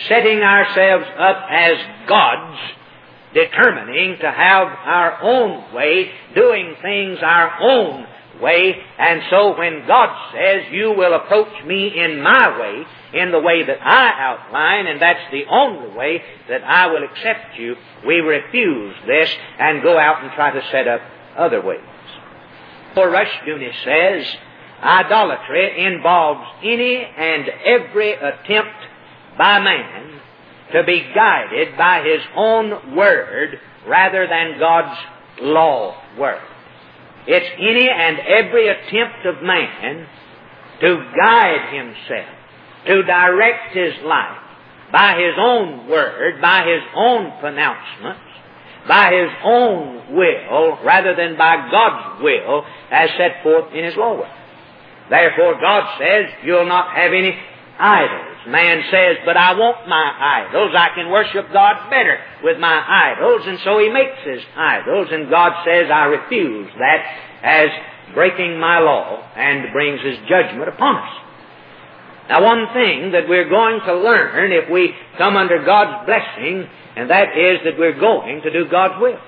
setting 0.08 0.40
ourselves 0.40 1.06
up 1.18 1.46
as 1.50 1.76
gods 2.08 2.58
determining 3.34 4.18
to 4.20 4.30
have 4.30 4.68
our 4.68 5.22
own 5.22 5.74
way, 5.74 6.10
doing 6.34 6.76
things 6.82 7.18
our 7.22 7.60
own 7.60 8.06
way. 8.40 8.76
And 8.98 9.22
so 9.30 9.56
when 9.56 9.86
God 9.86 10.32
says, 10.32 10.72
you 10.72 10.92
will 10.92 11.14
approach 11.14 11.64
me 11.64 11.92
in 11.98 12.22
my 12.22 12.58
way, 12.58 12.84
in 13.20 13.30
the 13.30 13.40
way 13.40 13.64
that 13.64 13.78
I 13.80 14.12
outline, 14.18 14.86
and 14.86 15.00
that's 15.00 15.30
the 15.30 15.44
only 15.50 15.96
way 15.96 16.22
that 16.48 16.62
I 16.62 16.86
will 16.88 17.04
accept 17.04 17.58
you, 17.58 17.76
we 18.06 18.16
refuse 18.16 18.96
this 19.06 19.30
and 19.58 19.82
go 19.82 19.98
out 19.98 20.22
and 20.22 20.32
try 20.32 20.50
to 20.50 20.62
set 20.70 20.88
up 20.88 21.00
other 21.36 21.62
ways. 21.62 21.80
For 22.94 23.08
Rushdoony 23.08 23.72
says, 23.84 24.26
idolatry 24.82 25.86
involves 25.86 26.46
any 26.62 26.96
and 26.96 27.48
every 27.64 28.12
attempt 28.12 28.76
by 29.38 29.60
man 29.60 30.20
to 30.72 30.84
be 30.84 31.06
guided 31.14 31.76
by 31.76 32.02
his 32.02 32.20
own 32.36 32.96
word 32.96 33.58
rather 33.86 34.26
than 34.26 34.58
God's 34.58 34.98
law 35.40 35.96
word. 36.18 36.42
It's 37.26 37.46
any 37.58 37.88
and 37.88 38.18
every 38.18 38.68
attempt 38.68 39.26
of 39.26 39.42
man 39.42 40.06
to 40.80 41.12
guide 41.16 41.74
himself, 41.74 42.36
to 42.86 43.02
direct 43.04 43.76
his 43.76 43.94
life 44.04 44.38
by 44.90 45.14
his 45.14 45.34
own 45.38 45.88
word, 45.88 46.40
by 46.40 46.66
his 46.66 46.82
own 46.94 47.32
pronouncements, 47.40 48.20
by 48.86 49.12
his 49.12 49.30
own 49.44 50.14
will, 50.14 50.78
rather 50.84 51.14
than 51.14 51.38
by 51.38 51.68
God's 51.70 52.22
will 52.22 52.64
as 52.90 53.10
set 53.16 53.42
forth 53.42 53.72
in 53.72 53.84
his 53.84 53.96
law. 53.96 54.18
word. 54.18 54.30
Therefore, 55.08 55.60
God 55.60 55.98
says, 55.98 56.26
You'll 56.44 56.66
not 56.66 56.94
have 56.96 57.12
any 57.12 57.38
idols. 57.78 58.31
Man 58.48 58.82
says, 58.90 59.18
but 59.24 59.36
I 59.36 59.52
want 59.54 59.88
my 59.88 60.46
idols. 60.48 60.74
I 60.76 60.94
can 60.94 61.10
worship 61.10 61.52
God 61.52 61.90
better 61.90 62.18
with 62.42 62.58
my 62.58 62.82
idols. 62.82 63.42
And 63.46 63.58
so 63.62 63.78
he 63.78 63.88
makes 63.88 64.18
his 64.24 64.42
idols. 64.56 65.08
And 65.12 65.30
God 65.30 65.64
says, 65.64 65.90
I 65.92 66.06
refuse 66.06 66.70
that 66.78 67.00
as 67.42 67.68
breaking 68.14 68.58
my 68.58 68.78
law 68.80 69.22
and 69.36 69.72
brings 69.72 70.00
his 70.02 70.18
judgment 70.28 70.68
upon 70.68 70.96
us. 70.96 71.14
Now 72.28 72.42
one 72.42 72.66
thing 72.72 73.12
that 73.12 73.28
we're 73.28 73.48
going 73.48 73.80
to 73.86 73.94
learn 73.94 74.52
if 74.52 74.70
we 74.70 74.94
come 75.18 75.36
under 75.36 75.64
God's 75.64 76.06
blessing, 76.06 76.66
and 76.96 77.10
that 77.10 77.36
is 77.36 77.60
that 77.64 77.78
we're 77.78 77.98
going 77.98 78.42
to 78.42 78.52
do 78.52 78.68
God's 78.70 79.00
will. 79.00 79.18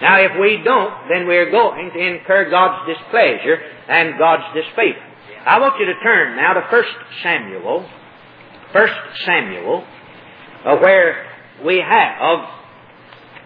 Now 0.00 0.20
if 0.20 0.32
we 0.40 0.60
don't, 0.64 1.08
then 1.08 1.26
we're 1.26 1.50
going 1.50 1.90
to 1.94 1.98
incur 1.98 2.50
God's 2.50 2.88
displeasure 2.88 3.58
and 3.88 4.18
God's 4.18 4.44
disfavor. 4.54 5.04
I 5.44 5.58
want 5.58 5.78
you 5.78 5.86
to 5.86 5.94
turn 6.02 6.36
now 6.36 6.54
to 6.54 6.60
1 6.60 6.84
Samuel 7.22 7.88
1 8.72 8.88
Samuel, 9.26 9.84
uh, 10.64 10.76
where 10.78 11.26
we 11.64 11.78
have 11.78 12.48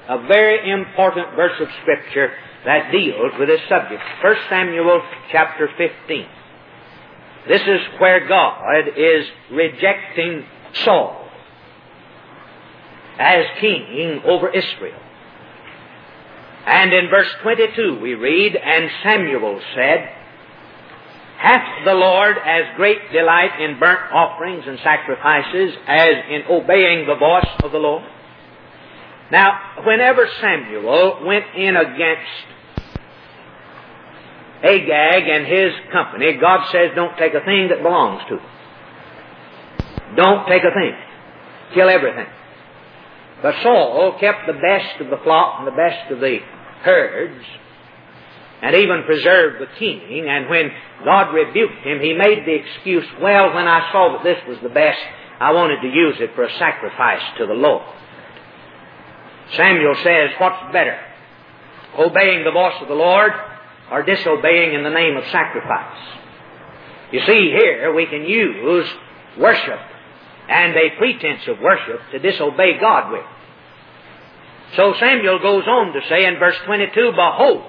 a 0.08 0.26
very 0.28 0.70
important 0.70 1.34
verse 1.34 1.60
of 1.60 1.68
Scripture 1.82 2.32
that 2.64 2.92
deals 2.92 3.32
with 3.38 3.48
this 3.48 3.60
subject. 3.68 4.02
1 4.22 4.36
Samuel 4.48 5.02
chapter 5.32 5.68
15. 5.76 6.26
This 7.48 7.62
is 7.62 7.80
where 7.98 8.26
God 8.26 8.88
is 8.96 9.26
rejecting 9.50 10.44
Saul 10.84 11.28
as 13.18 13.46
king 13.60 14.20
over 14.24 14.48
Israel. 14.48 15.00
And 16.66 16.92
in 16.92 17.08
verse 17.08 17.28
22 17.42 18.00
we 18.00 18.14
read, 18.14 18.56
And 18.56 18.90
Samuel 19.02 19.60
said, 19.74 20.08
Hath 21.38 21.84
the 21.84 21.92
Lord 21.92 22.36
as 22.38 22.76
great 22.76 23.12
delight 23.12 23.60
in 23.60 23.78
burnt 23.78 24.12
offerings 24.12 24.64
and 24.66 24.78
sacrifices 24.82 25.74
as 25.86 26.14
in 26.30 26.42
obeying 26.48 27.06
the 27.06 27.16
voice 27.16 27.48
of 27.62 27.72
the 27.72 27.78
Lord? 27.78 28.04
Now, 29.30 29.82
whenever 29.84 30.26
Samuel 30.40 31.24
went 31.24 31.44
in 31.54 31.76
against 31.76 32.46
Agag 34.62 35.28
and 35.28 35.46
his 35.46 35.72
company, 35.92 36.38
God 36.40 36.70
says, 36.72 36.92
don't 36.94 37.16
take 37.18 37.34
a 37.34 37.44
thing 37.44 37.68
that 37.68 37.82
belongs 37.82 38.22
to 38.28 38.36
them. 38.36 40.16
Don't 40.16 40.48
take 40.48 40.62
a 40.62 40.72
thing. 40.72 40.94
Kill 41.74 41.88
everything. 41.88 42.26
But 43.42 43.56
Saul 43.62 44.16
kept 44.18 44.46
the 44.46 44.54
best 44.54 45.00
of 45.00 45.10
the 45.10 45.22
flock 45.22 45.58
and 45.58 45.66
the 45.66 45.72
best 45.72 46.10
of 46.10 46.20
the 46.20 46.38
herds 46.82 47.44
and 48.62 48.74
even 48.74 49.04
preserved 49.04 49.60
the 49.60 49.78
king. 49.78 50.28
And 50.28 50.48
when 50.48 50.70
God 51.04 51.32
rebuked 51.32 51.84
him, 51.84 52.00
he 52.00 52.14
made 52.14 52.44
the 52.46 52.54
excuse, 52.54 53.04
well, 53.20 53.54
when 53.54 53.68
I 53.68 53.92
saw 53.92 54.12
that 54.12 54.24
this 54.24 54.38
was 54.48 54.58
the 54.62 54.68
best, 54.68 54.98
I 55.40 55.52
wanted 55.52 55.82
to 55.82 55.88
use 55.88 56.16
it 56.18 56.34
for 56.34 56.44
a 56.44 56.58
sacrifice 56.58 57.22
to 57.38 57.46
the 57.46 57.54
Lord. 57.54 57.84
Samuel 59.54 59.94
says, 60.02 60.30
what's 60.38 60.72
better? 60.72 60.98
Obeying 61.98 62.44
the 62.44 62.50
voice 62.50 62.74
of 62.80 62.88
the 62.88 62.94
Lord 62.94 63.32
or 63.90 64.02
disobeying 64.02 64.74
in 64.74 64.82
the 64.82 64.90
name 64.90 65.16
of 65.16 65.24
sacrifice? 65.24 66.00
You 67.12 67.20
see, 67.20 67.54
here 67.56 67.94
we 67.94 68.06
can 68.06 68.24
use 68.24 68.88
worship 69.38 69.78
and 70.48 70.74
a 70.74 70.96
pretense 70.98 71.42
of 71.46 71.60
worship 71.60 72.00
to 72.12 72.18
disobey 72.18 72.78
God 72.80 73.12
with. 73.12 73.24
So 74.74 74.94
Samuel 74.98 75.38
goes 75.38 75.64
on 75.66 75.92
to 75.92 76.00
say 76.08 76.26
in 76.26 76.38
verse 76.38 76.56
22, 76.64 77.12
Behold, 77.12 77.64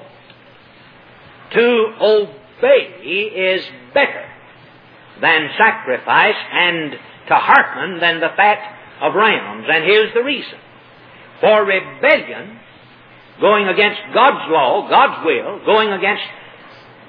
to 1.53 1.93
obey 2.01 3.03
is 3.03 3.65
better 3.93 4.25
than 5.21 5.49
sacrifice 5.57 6.36
and 6.51 6.91
to 7.27 7.36
hearken 7.36 7.99
than 7.99 8.19
the 8.19 8.29
fat 8.36 8.60
of 9.01 9.13
rams. 9.13 9.65
And 9.69 9.83
here's 9.83 10.13
the 10.13 10.23
reason. 10.23 10.60
For 11.41 11.65
rebellion, 11.65 12.60
going 13.39 13.67
against 13.67 14.01
God's 14.13 14.49
law, 14.49 14.89
God's 14.89 15.25
will, 15.25 15.65
going 15.65 15.91
against 15.91 16.23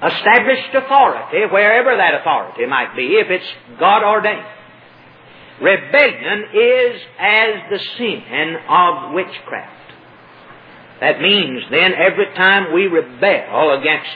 established 0.03 0.73
authority, 0.73 1.45
wherever 1.51 1.97
that 1.97 2.21
authority 2.21 2.65
might 2.65 2.95
be, 2.95 3.17
if 3.19 3.29
it's 3.29 3.79
God 3.79 4.03
ordained. 4.03 4.45
Rebellion 5.61 6.45
is 6.53 7.01
as 7.19 7.53
the 7.69 7.79
sin 7.97 8.55
of 8.69 9.13
witchcraft. 9.13 9.75
That 11.01 11.21
means 11.21 11.63
then 11.69 11.93
every 11.93 12.33
time 12.35 12.73
we 12.73 12.87
rebel 12.87 13.77
against 13.79 14.09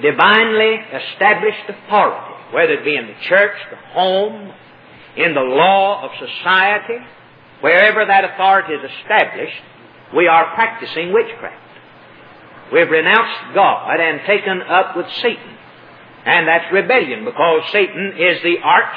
divinely 0.00 0.80
established 0.92 1.68
authority, 1.68 2.34
whether 2.52 2.74
it 2.74 2.84
be 2.84 2.96
in 2.96 3.06
the 3.06 3.20
church, 3.28 3.56
the 3.70 3.76
home, 3.92 4.52
in 5.16 5.34
the 5.34 5.40
law 5.40 6.04
of 6.04 6.10
society, 6.16 6.98
wherever 7.60 8.06
that 8.06 8.24
authority 8.24 8.72
is 8.74 8.90
established, 9.00 9.62
we 10.16 10.26
are 10.26 10.54
practicing 10.54 11.12
witchcraft. 11.12 11.56
We've 12.72 12.88
renounced 12.88 13.54
God 13.54 14.00
and 14.00 14.20
taken 14.26 14.62
up 14.62 14.96
with 14.96 15.06
Satan. 15.20 15.58
And 16.24 16.48
that's 16.48 16.72
rebellion 16.72 17.24
because 17.24 17.62
Satan 17.72 18.14
is 18.16 18.42
the 18.42 18.56
arch 18.62 18.96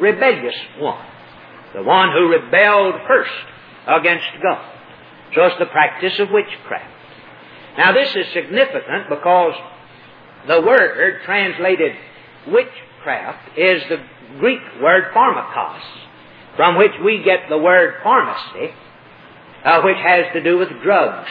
rebellious 0.00 0.56
one. 0.78 1.04
The 1.74 1.82
one 1.82 2.10
who 2.12 2.28
rebelled 2.28 2.94
first 3.06 3.30
against 3.86 4.26
God. 4.42 4.72
So 5.34 5.44
it's 5.44 5.58
the 5.58 5.66
practice 5.66 6.18
of 6.18 6.28
witchcraft. 6.30 6.90
Now 7.78 7.92
this 7.92 8.14
is 8.14 8.26
significant 8.34 9.08
because 9.08 9.54
the 10.48 10.60
word 10.60 11.20
translated 11.24 11.92
witchcraft 12.46 13.58
is 13.58 13.82
the 13.88 13.98
Greek 14.38 14.60
word 14.80 15.04
pharmakos, 15.14 15.80
from 16.56 16.76
which 16.76 16.92
we 17.04 17.22
get 17.24 17.48
the 17.48 17.58
word 17.58 17.94
pharmacy, 18.02 18.74
uh, 19.64 19.82
which 19.82 19.98
has 19.98 20.32
to 20.32 20.42
do 20.42 20.58
with 20.58 20.68
drugs. 20.82 21.28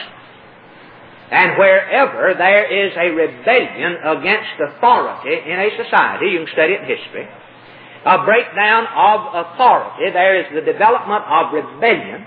And 1.30 1.58
wherever 1.58 2.34
there 2.36 2.86
is 2.86 2.92
a 2.96 3.08
rebellion 3.10 3.96
against 4.04 4.60
authority 4.60 5.50
in 5.50 5.58
a 5.58 5.70
society, 5.82 6.26
you 6.26 6.44
can 6.44 6.52
study 6.52 6.74
it 6.74 6.80
in 6.82 6.96
history, 6.96 7.28
a 8.04 8.24
breakdown 8.24 8.86
of 8.94 9.46
authority, 9.46 10.10
there 10.12 10.40
is 10.40 10.46
the 10.52 10.72
development 10.72 11.24
of 11.24 11.52
rebellion 11.52 12.26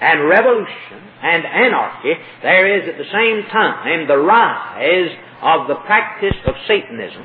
and 0.00 0.28
revolution 0.28 1.00
and 1.22 1.46
anarchy. 1.46 2.14
There 2.42 2.66
is 2.78 2.88
at 2.88 2.98
the 2.98 3.10
same 3.12 3.48
time 3.50 4.08
the 4.08 4.18
rise 4.18 5.10
of 5.44 5.68
the 5.68 5.74
practice 5.74 6.36
of 6.46 6.54
Satanism, 6.66 7.22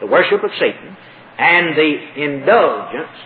the 0.00 0.06
worship 0.06 0.42
of 0.44 0.50
Satan, 0.58 0.96
and 1.36 1.76
the 1.76 2.22
indulgence 2.22 3.18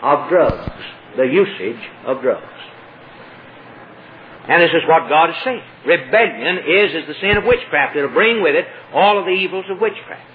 of 0.00 0.30
drugs, 0.30 0.82
the 1.16 1.24
usage 1.24 1.90
of 2.06 2.22
drugs. 2.22 2.46
And 4.48 4.62
this 4.62 4.70
is 4.70 4.82
what 4.88 5.08
God 5.08 5.30
is 5.30 5.36
saying. 5.44 5.62
Rebellion 5.86 6.58
is 6.66 7.02
as 7.02 7.06
the 7.06 7.14
sin 7.20 7.36
of 7.36 7.44
witchcraft. 7.44 7.94
It'll 7.94 8.10
bring 8.10 8.42
with 8.42 8.56
it 8.56 8.66
all 8.92 9.18
of 9.18 9.26
the 9.26 9.30
evils 9.30 9.66
of 9.68 9.78
witchcraft. 9.80 10.26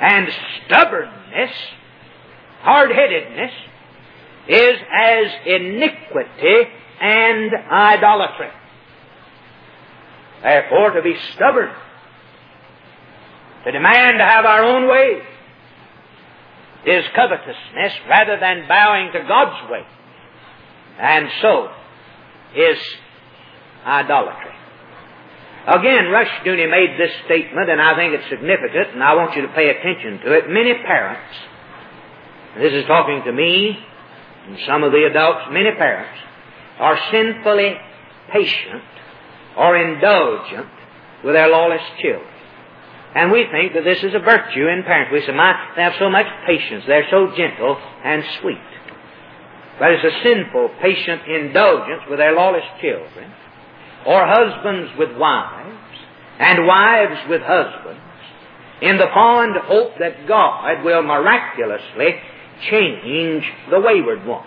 And 0.00 0.28
stubbornness, 0.66 1.52
hard-headedness, 2.60 3.52
is 4.48 4.76
as 4.92 5.26
iniquity 5.46 6.68
and 7.00 7.52
idolatry. 7.70 8.50
Therefore, 10.42 10.90
to 10.90 11.02
be 11.02 11.16
stubborn 11.34 11.70
to 13.64 13.72
demand 13.72 14.18
to 14.18 14.24
have 14.24 14.44
our 14.44 14.64
own 14.64 14.88
way 14.88 15.22
is 16.86 17.04
covetousness 17.14 17.92
rather 18.08 18.38
than 18.38 18.68
bowing 18.68 19.12
to 19.12 19.20
God's 19.26 19.70
way. 19.70 19.82
And 20.98 21.28
so 21.40 21.70
is 22.54 22.78
idolatry. 23.86 24.52
Again, 25.66 26.10
Rush 26.10 26.28
Dooney 26.44 26.70
made 26.70 27.00
this 27.00 27.10
statement, 27.24 27.70
and 27.70 27.80
I 27.80 27.96
think 27.96 28.12
it's 28.12 28.28
significant, 28.28 28.92
and 28.92 29.02
I 29.02 29.14
want 29.14 29.34
you 29.34 29.42
to 29.42 29.48
pay 29.48 29.70
attention 29.70 30.20
to 30.20 30.32
it. 30.32 30.44
Many 30.48 30.74
parents, 30.74 31.34
this 32.58 32.72
is 32.74 32.84
talking 32.84 33.22
to 33.24 33.32
me 33.32 33.78
and 34.46 34.58
some 34.66 34.84
of 34.84 34.92
the 34.92 35.04
adults, 35.10 35.46
many 35.50 35.70
parents 35.72 36.20
are 36.78 36.98
sinfully 37.10 37.76
patient 38.30 38.82
or 39.56 39.76
indulgent 39.76 40.68
with 41.24 41.34
their 41.34 41.48
lawless 41.48 41.80
children. 42.00 42.33
And 43.14 43.30
we 43.30 43.46
think 43.50 43.74
that 43.74 43.84
this 43.84 44.02
is 44.02 44.14
a 44.14 44.18
virtue 44.18 44.66
in 44.66 44.82
parents. 44.82 45.12
We 45.12 45.20
say, 45.24 45.32
my, 45.32 45.54
they 45.76 45.82
have 45.82 45.94
so 45.98 46.10
much 46.10 46.26
patience. 46.46 46.84
They're 46.86 47.06
so 47.10 47.32
gentle 47.36 47.76
and 48.04 48.24
sweet. 48.40 48.58
but 49.78 49.90
it's 49.92 50.04
a 50.04 50.22
sinful, 50.22 50.70
patient 50.80 51.22
indulgence 51.28 52.02
with 52.08 52.18
their 52.18 52.34
lawless 52.34 52.64
children, 52.80 53.32
or 54.06 54.26
husbands 54.26 54.92
with 54.98 55.16
wives, 55.16 55.78
and 56.38 56.66
wives 56.66 57.20
with 57.28 57.40
husbands, 57.42 58.00
in 58.82 58.98
the 58.98 59.06
fond 59.14 59.56
hope 59.64 59.98
that 59.98 60.26
God 60.26 60.84
will 60.84 61.02
miraculously 61.02 62.16
change 62.70 63.44
the 63.70 63.80
wayward 63.80 64.26
one. 64.26 64.46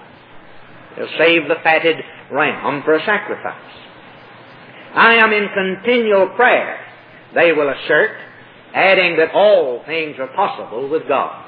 He'll 0.95 1.07
save 1.17 1.47
the 1.47 1.55
fatted 1.63 1.97
ram 2.31 2.83
for 2.83 2.95
a 2.95 3.05
sacrifice. 3.05 3.61
I 4.93 5.15
am 5.15 5.31
in 5.31 5.47
continual 5.53 6.29
prayer, 6.35 6.79
they 7.35 7.51
will 7.51 7.69
assert, 7.69 8.17
adding 8.77 9.17
that 9.17 9.33
all 9.33 9.81
things 9.85 10.17
are 10.19 10.27
possible 10.27 10.87
with 10.87 11.07
God. 11.07 11.45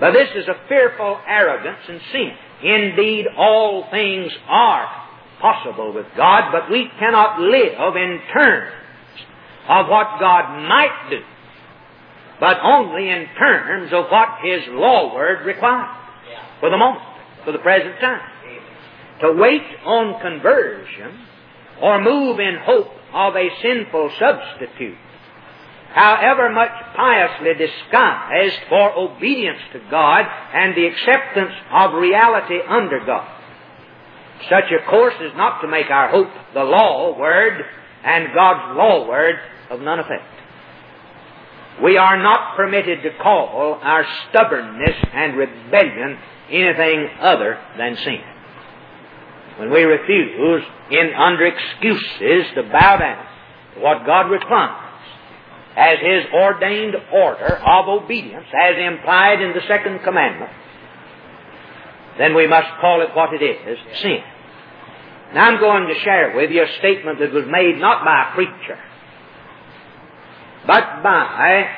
But 0.00 0.12
this 0.12 0.28
is 0.34 0.48
a 0.48 0.68
fearful 0.68 1.20
arrogance 1.26 1.78
and 1.88 2.00
sin. 2.10 2.30
Indeed, 2.62 3.26
all 3.36 3.86
things 3.90 4.32
are 4.48 4.88
possible 5.40 5.94
with 5.94 6.06
God, 6.16 6.50
but 6.50 6.70
we 6.70 6.90
cannot 6.98 7.40
live 7.40 7.96
in 7.96 8.20
terms 8.32 8.72
of 9.68 9.86
what 9.88 10.18
God 10.18 10.66
might 10.66 11.10
do, 11.10 11.20
but 12.40 12.58
only 12.62 13.10
in 13.10 13.26
terms 13.38 13.92
of 13.92 14.06
what 14.10 14.40
His 14.42 14.62
law 14.68 15.14
word 15.14 15.46
requires 15.46 15.96
for 16.58 16.70
the 16.70 16.76
moment, 16.76 17.04
for 17.44 17.52
the 17.52 17.58
present 17.58 18.00
time. 18.00 18.30
To 19.20 19.32
wait 19.32 19.62
on 19.84 20.20
conversion 20.20 21.20
or 21.80 22.02
move 22.02 22.40
in 22.40 22.58
hope 22.64 22.90
of 23.12 23.36
a 23.36 23.48
sinful 23.62 24.10
substitute 24.18 24.98
however 25.94 26.50
much 26.50 26.72
piously 26.96 27.54
disguised 27.54 28.58
for 28.68 28.92
obedience 28.98 29.60
to 29.72 29.80
God 29.90 30.26
and 30.52 30.74
the 30.74 30.86
acceptance 30.86 31.52
of 31.70 31.94
reality 31.94 32.58
under 32.68 32.98
God. 33.06 33.30
Such 34.50 34.64
a 34.72 34.90
course 34.90 35.14
is 35.20 35.32
not 35.36 35.60
to 35.60 35.68
make 35.68 35.88
our 35.90 36.10
hope 36.10 36.28
the 36.52 36.64
law 36.64 37.16
word 37.18 37.64
and 38.02 38.34
God's 38.34 38.76
law 38.76 39.08
word 39.08 39.36
of 39.70 39.80
none 39.80 40.00
effect. 40.00 40.24
We 41.82 41.96
are 41.96 42.20
not 42.22 42.56
permitted 42.56 43.02
to 43.02 43.10
call 43.22 43.78
our 43.80 44.04
stubbornness 44.28 44.96
and 45.12 45.36
rebellion 45.36 46.18
anything 46.50 47.08
other 47.20 47.58
than 47.78 47.96
sin. 47.96 48.20
When 49.58 49.70
we 49.70 49.82
refuse, 49.82 50.64
in 50.90 51.12
under 51.16 51.46
excuses, 51.46 52.52
to 52.56 52.64
bow 52.64 52.96
down 52.96 53.24
to 53.74 53.80
what 53.80 54.04
God 54.04 54.30
requires, 54.30 54.83
as 55.76 55.98
His 56.00 56.24
ordained 56.32 56.94
order 57.12 57.56
of 57.56 57.88
obedience, 57.88 58.46
as 58.54 58.76
implied 58.78 59.40
in 59.40 59.52
the 59.52 59.62
second 59.66 60.00
commandment, 60.04 60.50
then 62.18 62.34
we 62.34 62.46
must 62.46 62.68
call 62.80 63.02
it 63.02 63.08
what 63.14 63.34
it 63.34 63.42
is, 63.42 63.78
sin. 64.00 64.22
Now 65.34 65.46
I'm 65.50 65.58
going 65.58 65.88
to 65.88 66.00
share 66.04 66.36
with 66.36 66.50
you 66.50 66.62
a 66.62 66.78
statement 66.78 67.18
that 67.18 67.32
was 67.32 67.44
made 67.48 67.78
not 67.78 68.04
by 68.04 68.30
a 68.30 68.34
preacher, 68.34 68.78
but 70.64 71.02
by 71.02 71.68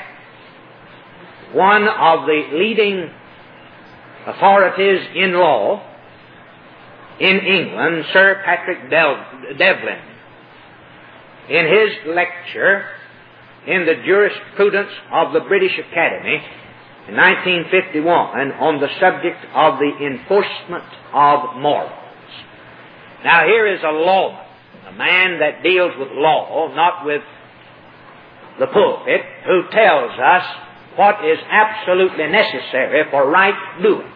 one 1.52 1.88
of 1.88 2.26
the 2.26 2.48
leading 2.52 3.10
authorities 4.26 5.08
in 5.14 5.32
law 5.32 5.82
in 7.18 7.38
England, 7.38 8.04
Sir 8.12 8.42
Patrick 8.44 8.90
Devlin. 8.90 10.00
In 11.48 11.64
his 11.66 12.14
lecture 12.14 12.84
in 13.66 13.84
the 13.84 14.02
jurisprudence 14.04 14.90
of 15.12 15.32
the 15.32 15.40
British 15.40 15.76
Academy 15.78 16.40
in 17.08 17.14
1951 17.14 18.52
on 18.52 18.80
the 18.80 18.88
subject 19.00 19.38
of 19.54 19.78
the 19.78 20.06
enforcement 20.06 20.84
of 21.12 21.56
morals. 21.56 21.92
Now 23.24 23.44
here 23.44 23.66
is 23.66 23.80
a 23.82 23.90
lawman, 23.90 24.44
a 24.88 24.92
man 24.92 25.40
that 25.40 25.62
deals 25.62 25.92
with 25.98 26.08
law, 26.12 26.72
not 26.74 27.04
with 27.04 27.22
the 28.58 28.66
pulpit, 28.66 29.20
who 29.46 29.62
tells 29.70 30.12
us 30.18 30.44
what 30.96 31.24
is 31.24 31.38
absolutely 31.50 32.26
necessary 32.28 33.04
for 33.10 33.28
right 33.28 33.82
doing, 33.82 34.10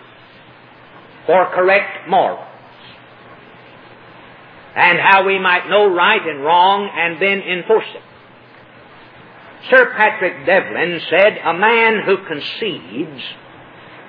for 1.26 1.46
correct 1.54 2.08
morals, 2.08 2.46
and 4.76 4.98
how 4.98 5.26
we 5.26 5.38
might 5.38 5.68
know 5.68 5.92
right 5.92 6.22
and 6.22 6.42
wrong 6.42 6.88
and 6.92 7.20
then 7.20 7.40
enforce 7.40 7.86
it. 7.94 8.02
Sir 9.68 9.92
Patrick 9.94 10.46
Devlin 10.46 11.01
said, 11.11 11.38
A 11.44 11.55
man 11.55 12.03
who 12.07 12.25
concedes 12.25 13.23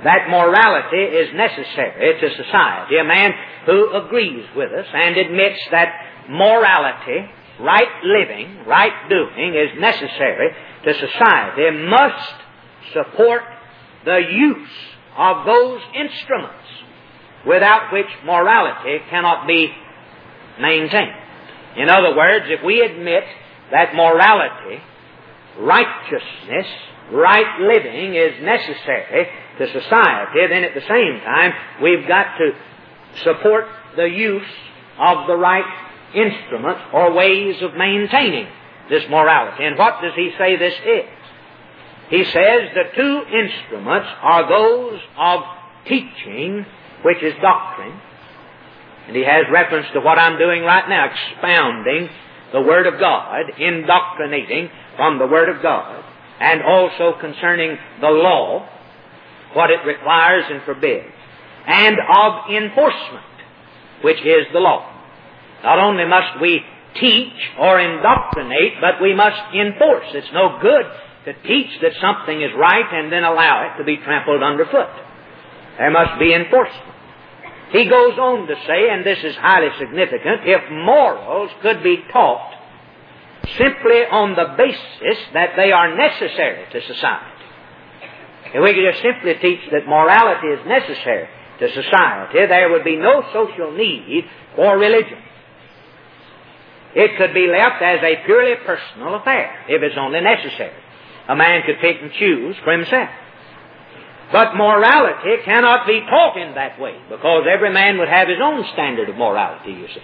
that 0.03 0.29
morality 0.29 1.03
is 1.03 1.33
necessary 1.35 2.19
to 2.19 2.35
society, 2.35 2.97
a 2.97 3.03
man 3.03 3.33
who 3.65 3.93
agrees 3.93 4.45
with 4.55 4.71
us 4.71 4.87
and 4.93 5.17
admits 5.17 5.59
that 5.71 5.93
morality, 6.29 7.29
right 7.59 8.03
living, 8.03 8.65
right 8.65 9.09
doing 9.09 9.53
is 9.53 9.79
necessary 9.79 10.51
to 10.85 10.93
society, 10.93 11.69
must 11.87 12.33
support 12.93 13.43
the 14.05 14.19
use 14.31 14.69
of 15.17 15.45
those 15.45 15.81
instruments 15.95 16.57
without 17.45 17.91
which 17.91 18.07
morality 18.25 18.99
cannot 19.09 19.47
be 19.47 19.71
maintained. 20.59 21.15
In 21.77 21.89
other 21.89 22.15
words, 22.15 22.45
if 22.47 22.63
we 22.63 22.81
admit 22.81 23.23
that 23.71 23.95
morality 23.95 24.81
righteousness, 25.59 26.67
right 27.11 27.59
living 27.61 28.15
is 28.15 28.41
necessary 28.43 29.27
to 29.57 29.67
society, 29.71 30.47
then 30.49 30.63
at 30.63 30.73
the 30.73 30.81
same 30.81 31.19
time 31.23 31.53
we've 31.81 32.07
got 32.07 32.37
to 32.37 32.51
support 33.23 33.65
the 33.95 34.05
use 34.05 34.47
of 34.97 35.27
the 35.27 35.35
right 35.35 35.65
instruments 36.13 36.81
or 36.93 37.13
ways 37.13 37.61
of 37.61 37.75
maintaining 37.75 38.47
this 38.89 39.03
morality. 39.09 39.63
And 39.63 39.77
what 39.77 40.01
does 40.01 40.13
he 40.15 40.31
say 40.37 40.57
this 40.57 40.73
is? 40.73 41.09
He 42.09 42.23
says 42.25 42.71
the 42.75 42.91
two 42.95 43.23
instruments 43.33 44.09
are 44.21 44.49
those 44.49 44.99
of 45.17 45.39
teaching, 45.87 46.65
which 47.03 47.23
is 47.23 47.33
doctrine, 47.41 47.99
and 49.07 49.15
he 49.15 49.23
has 49.23 49.45
reference 49.51 49.87
to 49.93 50.01
what 50.01 50.19
I'm 50.19 50.37
doing 50.37 50.63
right 50.63 50.87
now, 50.87 51.09
expounding 51.09 52.09
the 52.51 52.61
Word 52.61 52.85
of 52.85 52.99
God, 52.99 53.57
indoctrinating 53.57 54.69
from 54.95 55.19
the 55.19 55.27
Word 55.27 55.49
of 55.49 55.61
God, 55.61 56.03
and 56.39 56.61
also 56.61 57.19
concerning 57.19 57.77
the 57.99 58.09
law, 58.09 58.67
what 59.53 59.69
it 59.69 59.85
requires 59.85 60.45
and 60.49 60.63
forbids, 60.63 61.13
and 61.67 61.97
of 61.99 62.49
enforcement, 62.49 63.25
which 64.03 64.19
is 64.19 64.47
the 64.53 64.59
law. 64.59 64.87
Not 65.63 65.79
only 65.79 66.05
must 66.05 66.41
we 66.41 66.61
teach 66.99 67.33
or 67.59 67.79
indoctrinate, 67.79 68.81
but 68.81 69.01
we 69.01 69.13
must 69.13 69.53
enforce. 69.53 70.07
It's 70.13 70.33
no 70.33 70.59
good 70.61 70.85
to 71.25 71.33
teach 71.47 71.79
that 71.81 71.93
something 72.01 72.41
is 72.41 72.49
right 72.57 72.85
and 72.91 73.11
then 73.11 73.23
allow 73.23 73.69
it 73.69 73.77
to 73.77 73.83
be 73.83 73.97
trampled 73.97 74.41
underfoot. 74.41 74.89
There 75.77 75.91
must 75.91 76.19
be 76.19 76.33
enforcement. 76.33 76.91
He 77.71 77.85
goes 77.85 78.17
on 78.17 78.47
to 78.47 78.55
say, 78.67 78.89
and 78.89 79.05
this 79.05 79.19
is 79.23 79.35
highly 79.35 79.69
significant, 79.79 80.41
if 80.43 80.71
morals 80.71 81.51
could 81.61 81.83
be 81.83 82.03
taught 82.11 82.53
simply 83.57 84.05
on 84.09 84.35
the 84.35 84.53
basis 84.57 85.19
that 85.33 85.53
they 85.55 85.71
are 85.71 85.95
necessary 85.95 86.65
to 86.71 86.81
society. 86.81 87.31
If 88.53 88.61
we 88.61 88.73
could 88.73 88.87
just 88.91 89.01
simply 89.01 89.35
teach 89.41 89.63
that 89.71 89.87
morality 89.87 90.47
is 90.47 90.67
necessary 90.67 91.27
to 91.59 91.65
society, 91.73 92.45
there 92.47 92.69
would 92.69 92.83
be 92.83 92.97
no 92.97 93.23
social 93.33 93.71
need 93.71 94.25
for 94.55 94.77
religion. 94.77 95.19
It 96.93 97.17
could 97.17 97.33
be 97.33 97.47
left 97.47 97.81
as 97.81 98.03
a 98.03 98.25
purely 98.25 98.55
personal 98.65 99.15
affair 99.15 99.65
if 99.69 99.81
it's 99.81 99.95
only 99.97 100.19
necessary. 100.19 100.75
A 101.29 101.35
man 101.35 101.63
could 101.65 101.79
pick 101.79 102.01
and 102.01 102.11
choose 102.11 102.55
for 102.63 102.73
himself. 102.73 103.09
But 104.31 104.55
morality 104.55 105.43
cannot 105.43 105.87
be 105.87 106.01
taught 106.01 106.37
in 106.37 106.55
that 106.55 106.79
way 106.79 106.95
because 107.09 107.45
every 107.51 107.71
man 107.71 107.97
would 107.99 108.07
have 108.07 108.27
his 108.27 108.39
own 108.41 108.65
standard 108.73 109.09
of 109.09 109.15
morality, 109.15 109.71
you 109.71 109.87
see. 109.87 110.03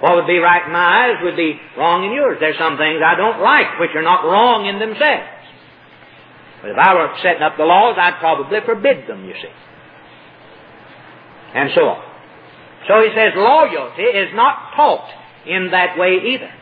What 0.00 0.16
would 0.16 0.26
be 0.26 0.38
right 0.38 0.66
in 0.66 0.72
my 0.72 1.08
eyes 1.08 1.16
would 1.22 1.36
be 1.36 1.58
wrong 1.76 2.04
in 2.04 2.12
yours. 2.12 2.36
There's 2.38 2.58
some 2.58 2.76
things 2.76 3.00
I 3.04 3.16
don't 3.16 3.40
like 3.40 3.80
which 3.80 3.94
are 3.94 4.02
not 4.02 4.24
wrong 4.24 4.66
in 4.66 4.78
themselves. 4.78 5.28
But 6.60 6.70
if 6.70 6.78
I 6.78 6.94
were 6.94 7.14
setting 7.22 7.42
up 7.42 7.56
the 7.56 7.64
laws, 7.64 7.96
I'd 7.98 8.18
probably 8.18 8.60
forbid 8.60 9.08
them, 9.08 9.24
you 9.24 9.34
see. 9.34 9.54
And 11.54 11.70
so 11.74 11.88
on. 11.88 12.04
So 12.88 13.00
he 13.02 13.14
says 13.14 13.32
loyalty 13.36 14.02
is 14.02 14.34
not 14.34 14.74
taught 14.76 15.08
in 15.46 15.70
that 15.70 15.98
way 15.98 16.34
either. 16.34 16.52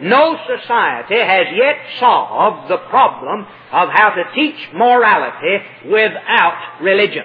No 0.00 0.38
society 0.46 1.18
has 1.18 1.46
yet 1.54 1.76
solved 1.98 2.70
the 2.70 2.78
problem 2.88 3.46
of 3.72 3.88
how 3.92 4.10
to 4.10 4.24
teach 4.34 4.68
morality 4.72 5.58
without 5.86 6.80
religion. 6.80 7.24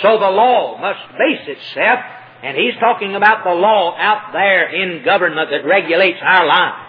So 0.00 0.18
the 0.18 0.30
law 0.30 0.78
must 0.80 1.00
base 1.18 1.58
itself 1.58 2.00
and 2.42 2.56
he's 2.56 2.74
talking 2.80 3.14
about 3.14 3.44
the 3.44 3.52
law 3.54 3.94
out 3.98 4.32
there 4.32 4.68
in 4.74 5.04
government 5.04 5.50
that 5.50 5.66
regulates 5.66 6.18
our 6.22 6.46
lives. 6.46 6.86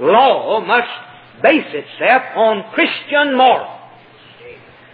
Law 0.00 0.60
must 0.60 0.88
base 1.42 1.66
itself 1.66 2.22
on 2.36 2.72
Christian 2.72 3.36
morals. 3.36 3.76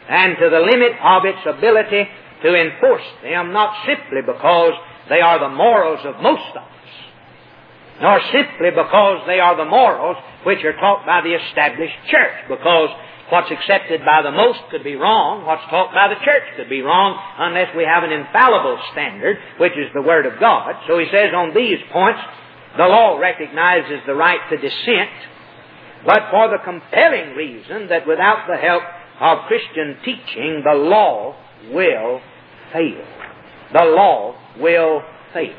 and 0.08 0.36
to 0.38 0.48
the 0.48 0.60
limit 0.60 0.92
of 1.02 1.24
its 1.24 1.42
ability 1.44 2.06
to 2.42 2.54
enforce 2.54 3.02
them, 3.22 3.52
not 3.52 3.74
simply 3.84 4.22
because 4.24 4.72
they 5.08 5.20
are 5.20 5.40
the 5.40 5.48
morals 5.48 5.98
of 6.04 6.22
most 6.22 6.46
of 6.50 6.62
us, 6.62 6.94
nor 8.00 8.20
simply 8.30 8.70
because 8.70 9.26
they 9.26 9.40
are 9.40 9.56
the 9.56 9.64
morals 9.64 10.16
which 10.44 10.64
are 10.64 10.76
taught 10.78 11.04
by 11.04 11.22
the 11.22 11.34
established 11.34 11.98
church, 12.08 12.46
because 12.48 12.90
what's 13.30 13.50
accepted 13.50 14.04
by 14.04 14.22
the 14.22 14.30
most 14.30 14.60
could 14.70 14.84
be 14.84 14.94
wrong, 14.94 15.44
what's 15.44 15.64
taught 15.70 15.92
by 15.92 16.08
the 16.08 16.20
church 16.24 16.44
could 16.56 16.68
be 16.68 16.82
wrong, 16.82 17.18
unless 17.38 17.74
we 17.76 17.84
have 17.84 18.04
an 18.04 18.12
infallible 18.12 18.78
standard, 18.92 19.36
which 19.58 19.72
is 19.72 19.90
the 19.94 20.02
Word 20.02 20.26
of 20.26 20.38
God. 20.38 20.74
So 20.86 20.98
he 20.98 21.06
says 21.10 21.34
on 21.34 21.54
these 21.54 21.78
points, 21.92 22.20
the 22.76 22.86
law 22.86 23.18
recognizes 23.18 24.04
the 24.06 24.14
right 24.14 24.40
to 24.50 24.56
dissent, 24.56 25.10
but 26.04 26.30
for 26.30 26.48
the 26.48 26.62
compelling 26.62 27.34
reason 27.34 27.88
that 27.88 28.06
without 28.06 28.46
the 28.46 28.56
help 28.56 28.82
of 29.20 29.48
Christian 29.48 29.96
teaching, 30.04 30.62
the 30.64 30.76
law 30.76 31.34
will 31.72 32.20
fail. 32.72 33.04
The 33.72 33.84
law 33.84 34.36
will 34.60 35.02
fail. 35.32 35.56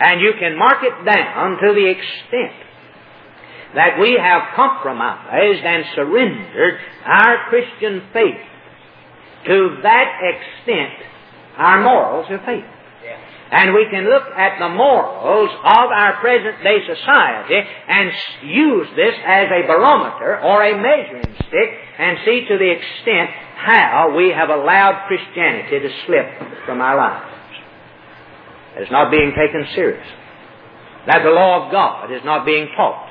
And 0.00 0.20
you 0.20 0.32
can 0.38 0.56
mark 0.56 0.78
it 0.82 1.04
down 1.04 1.58
to 1.60 1.74
the 1.74 1.90
extent 1.90 2.67
that 3.74 3.98
we 4.00 4.18
have 4.20 4.54
compromised 4.56 5.64
and 5.64 5.84
surrendered 5.94 6.80
our 7.04 7.48
Christian 7.48 8.02
faith. 8.12 8.40
To 9.46 9.78
that 9.82 10.20
extent, 10.22 10.94
our 11.56 11.82
morals 11.82 12.26
have 12.28 12.44
failed. 12.44 12.64
And 13.50 13.72
we 13.72 13.86
can 13.90 14.04
look 14.04 14.24
at 14.36 14.58
the 14.58 14.68
morals 14.68 15.48
of 15.50 15.88
our 15.88 16.20
present 16.20 16.62
day 16.62 16.84
society 16.84 17.60
and 17.88 18.12
use 18.44 18.88
this 18.94 19.14
as 19.24 19.48
a 19.48 19.66
barometer 19.66 20.38
or 20.40 20.62
a 20.62 20.76
measuring 20.76 21.34
stick 21.48 21.70
and 21.98 22.18
see 22.26 22.44
to 22.46 22.58
the 22.58 22.70
extent 22.70 23.30
how 23.56 24.12
we 24.14 24.30
have 24.30 24.50
allowed 24.50 25.06
Christianity 25.08 25.80
to 25.80 25.88
slip 26.04 26.26
from 26.66 26.82
our 26.82 26.96
lives. 26.96 27.34
It's 28.76 28.92
not 28.92 29.10
being 29.10 29.32
taken 29.32 29.66
seriously. 29.74 30.12
That 31.06 31.22
the 31.22 31.30
law 31.30 31.64
of 31.64 31.72
God 31.72 32.12
is 32.12 32.20
not 32.24 32.44
being 32.44 32.68
taught 32.76 33.07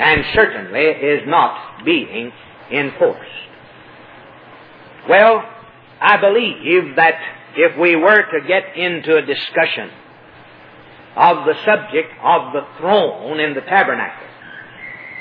and 0.00 0.24
certainly 0.34 0.80
is 0.80 1.22
not 1.26 1.84
being 1.84 2.32
enforced. 2.72 3.30
Well, 5.08 5.44
I 6.00 6.16
believe 6.16 6.96
that 6.96 7.14
if 7.54 7.78
we 7.78 7.96
were 7.96 8.22
to 8.22 8.48
get 8.48 8.76
into 8.76 9.16
a 9.16 9.22
discussion 9.22 9.90
of 11.16 11.44
the 11.44 11.54
subject 11.66 12.12
of 12.22 12.52
the 12.54 12.66
throne 12.78 13.40
in 13.40 13.54
the 13.54 13.60
tabernacle, 13.60 14.26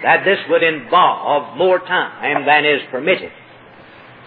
that 0.03 0.23
this 0.23 0.39
would 0.49 0.63
involve 0.63 1.57
more 1.57 1.79
time 1.79 2.45
than 2.45 2.63
is 2.63 2.81
permitted. 2.89 3.31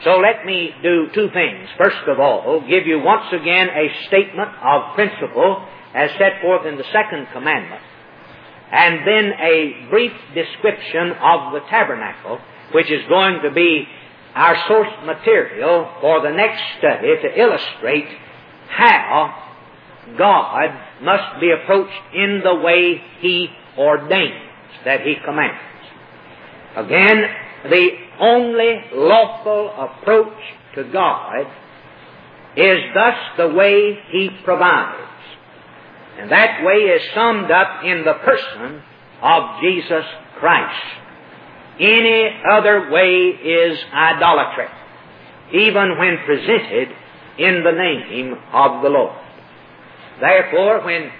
So 0.05 0.19
let 0.19 0.45
me 0.45 0.75
do 0.83 1.07
two 1.15 1.31
things. 1.33 1.69
First 1.79 2.09
of 2.09 2.19
all, 2.21 2.61
give 2.69 2.87
you 2.87 2.99
once 3.01 3.33
again 3.33 3.69
a 3.69 4.07
statement 4.09 4.51
of 4.62 4.95
principle 4.97 5.65
as 5.95 6.11
set 6.19 6.43
forth 6.43 6.67
in 6.67 6.77
the 6.77 6.85
second 6.93 7.29
commandment, 7.33 7.83
and 8.73 9.07
then 9.07 9.33
a 9.39 9.87
brief 9.91 10.13
description 10.35 11.13
of 11.21 11.53
the 11.53 11.61
tabernacle, 11.69 12.41
which 12.73 12.91
is 12.91 13.07
going 13.09 13.43
to 13.43 13.51
be 13.51 13.87
our 14.35 14.57
source 14.67 14.89
material 15.05 15.93
for 16.01 16.23
the 16.23 16.31
next 16.31 16.63
study 16.79 17.15
to 17.21 17.39
illustrate 17.39 18.09
how 18.69 19.43
God 20.17 20.71
must 21.03 21.39
be 21.39 21.51
approached 21.51 22.15
in 22.15 22.41
the 22.43 22.55
way 22.55 23.03
He 23.21 23.49
ordains, 23.77 24.51
that 24.87 25.03
He 25.03 25.17
commands. 25.23 25.61
Again, 26.75 27.25
the 27.69 27.89
only 28.21 28.85
lawful 28.95 29.71
approach 29.77 30.39
to 30.77 30.85
God 30.85 31.47
is 32.57 32.79
thus 32.95 33.19
the 33.37 33.49
way 33.49 33.99
He 34.11 34.31
provides. 34.45 35.12
And 36.18 36.31
that 36.31 36.64
way 36.64 36.75
is 36.75 37.03
summed 37.14 37.51
up 37.51 37.85
in 37.85 38.05
the 38.05 38.14
person 38.14 38.83
of 39.22 39.61
Jesus 39.61 40.05
Christ. 40.38 40.85
Any 41.81 42.29
other 42.51 42.90
way 42.90 43.29
is 43.29 43.79
idolatry, 43.92 44.66
even 45.55 45.98
when 45.98 46.18
presented 46.27 46.88
in 47.38 47.64
the 47.64 47.72
name 47.72 48.35
of 48.53 48.83
the 48.83 48.88
Lord. 48.90 49.16
Therefore, 50.20 50.85
when 50.85 51.11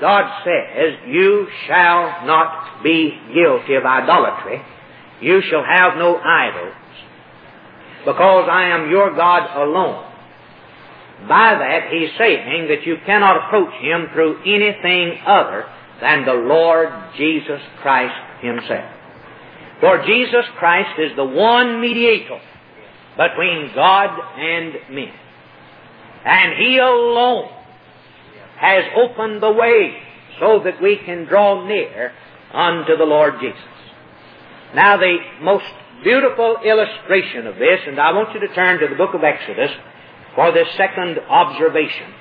God 0.00 0.42
says, 0.44 0.98
You 1.06 1.46
shall 1.66 2.26
not 2.26 2.82
be 2.82 3.16
guilty 3.32 3.74
of 3.74 3.84
idolatry, 3.84 4.60
you 5.20 5.40
shall 5.48 5.64
have 5.64 5.96
no 5.96 6.16
idols, 6.16 6.74
because 8.04 8.48
I 8.50 8.70
am 8.70 8.90
your 8.90 9.14
God 9.14 9.56
alone. 9.56 10.11
By 11.28 11.54
that, 11.54 11.90
he's 11.90 12.10
saying 12.18 12.68
that 12.68 12.84
you 12.84 12.96
cannot 13.06 13.46
approach 13.46 13.74
him 13.80 14.08
through 14.12 14.42
anything 14.42 15.20
other 15.26 15.66
than 16.00 16.24
the 16.24 16.34
Lord 16.34 16.88
Jesus 17.16 17.60
Christ 17.80 18.14
himself. 18.40 18.90
For 19.80 20.04
Jesus 20.06 20.44
Christ 20.58 20.98
is 20.98 21.16
the 21.16 21.24
one 21.24 21.80
mediator 21.80 22.40
between 23.16 23.72
God 23.74 24.18
and 24.38 24.74
men. 24.90 25.12
And 26.24 26.52
He 26.56 26.78
alone 26.78 27.50
has 28.58 28.84
opened 28.96 29.42
the 29.42 29.50
way 29.50 29.96
so 30.38 30.60
that 30.64 30.80
we 30.80 30.98
can 31.04 31.24
draw 31.24 31.66
near 31.66 32.12
unto 32.52 32.96
the 32.96 33.04
Lord 33.04 33.34
Jesus. 33.40 33.58
Now 34.74 34.96
the 34.96 35.16
most 35.40 35.64
beautiful 36.04 36.58
illustration 36.64 37.46
of 37.46 37.56
this, 37.56 37.80
and 37.86 37.98
I 37.98 38.12
want 38.12 38.34
you 38.34 38.40
to 38.46 38.54
turn 38.54 38.80
to 38.80 38.88
the 38.88 38.94
book 38.94 39.14
of 39.14 39.24
Exodus 39.24 39.70
for 40.34 40.52
this 40.52 40.68
second 40.76 41.18
observation 41.28 42.12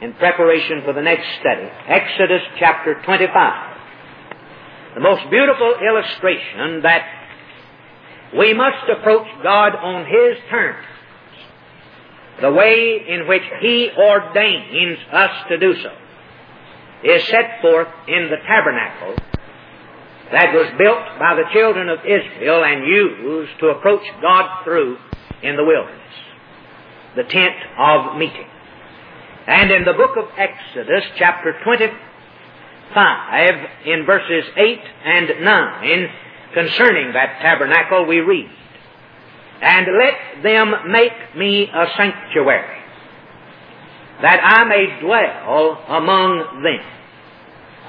in 0.00 0.12
preparation 0.14 0.82
for 0.84 0.92
the 0.92 1.02
next 1.02 1.26
study. 1.40 1.68
Exodus 1.86 2.42
chapter 2.58 3.00
25 3.02 3.78
the 4.98 5.00
most 5.00 5.30
beautiful 5.30 5.74
illustration 5.78 6.82
that 6.82 7.06
we 8.36 8.52
must 8.52 8.88
approach 8.90 9.28
God 9.44 9.76
on 9.76 10.04
His 10.06 10.38
terms, 10.50 10.86
the 12.40 12.52
way 12.52 13.04
in 13.08 13.28
which 13.28 13.44
He 13.60 13.90
ordains 13.96 14.98
us 15.12 15.30
to 15.50 15.58
do 15.58 15.74
so, 15.80 15.92
is 17.04 17.22
set 17.28 17.60
forth 17.62 17.86
in 18.08 18.28
the 18.28 18.38
tabernacle 18.44 19.14
that 20.32 20.52
was 20.52 20.72
built 20.76 21.18
by 21.18 21.36
the 21.36 21.48
children 21.52 21.88
of 21.88 22.00
Israel 22.00 22.64
and 22.64 22.84
used 22.84 23.52
to 23.60 23.68
approach 23.68 24.02
God 24.20 24.64
through 24.64 24.98
in 25.42 25.56
the 25.56 25.64
wilderness, 25.64 26.14
the 27.18 27.24
tent 27.24 27.56
of 27.76 28.16
meeting. 28.16 28.46
And 29.48 29.72
in 29.72 29.84
the 29.84 29.92
book 29.92 30.16
of 30.16 30.30
Exodus, 30.38 31.02
chapter 31.18 31.58
25, 31.64 33.54
in 33.86 34.06
verses 34.06 34.44
8 34.56 34.78
and 35.04 35.44
9, 35.44 36.08
concerning 36.54 37.12
that 37.14 37.40
tabernacle, 37.42 38.06
we 38.06 38.20
read, 38.20 38.48
And 39.60 39.86
let 39.98 40.42
them 40.44 40.92
make 40.92 41.34
me 41.36 41.64
a 41.64 41.86
sanctuary, 41.96 42.78
that 44.22 44.40
I 44.44 44.62
may 44.64 45.00
dwell 45.00 45.82
among 45.88 46.62
them. 46.62 46.84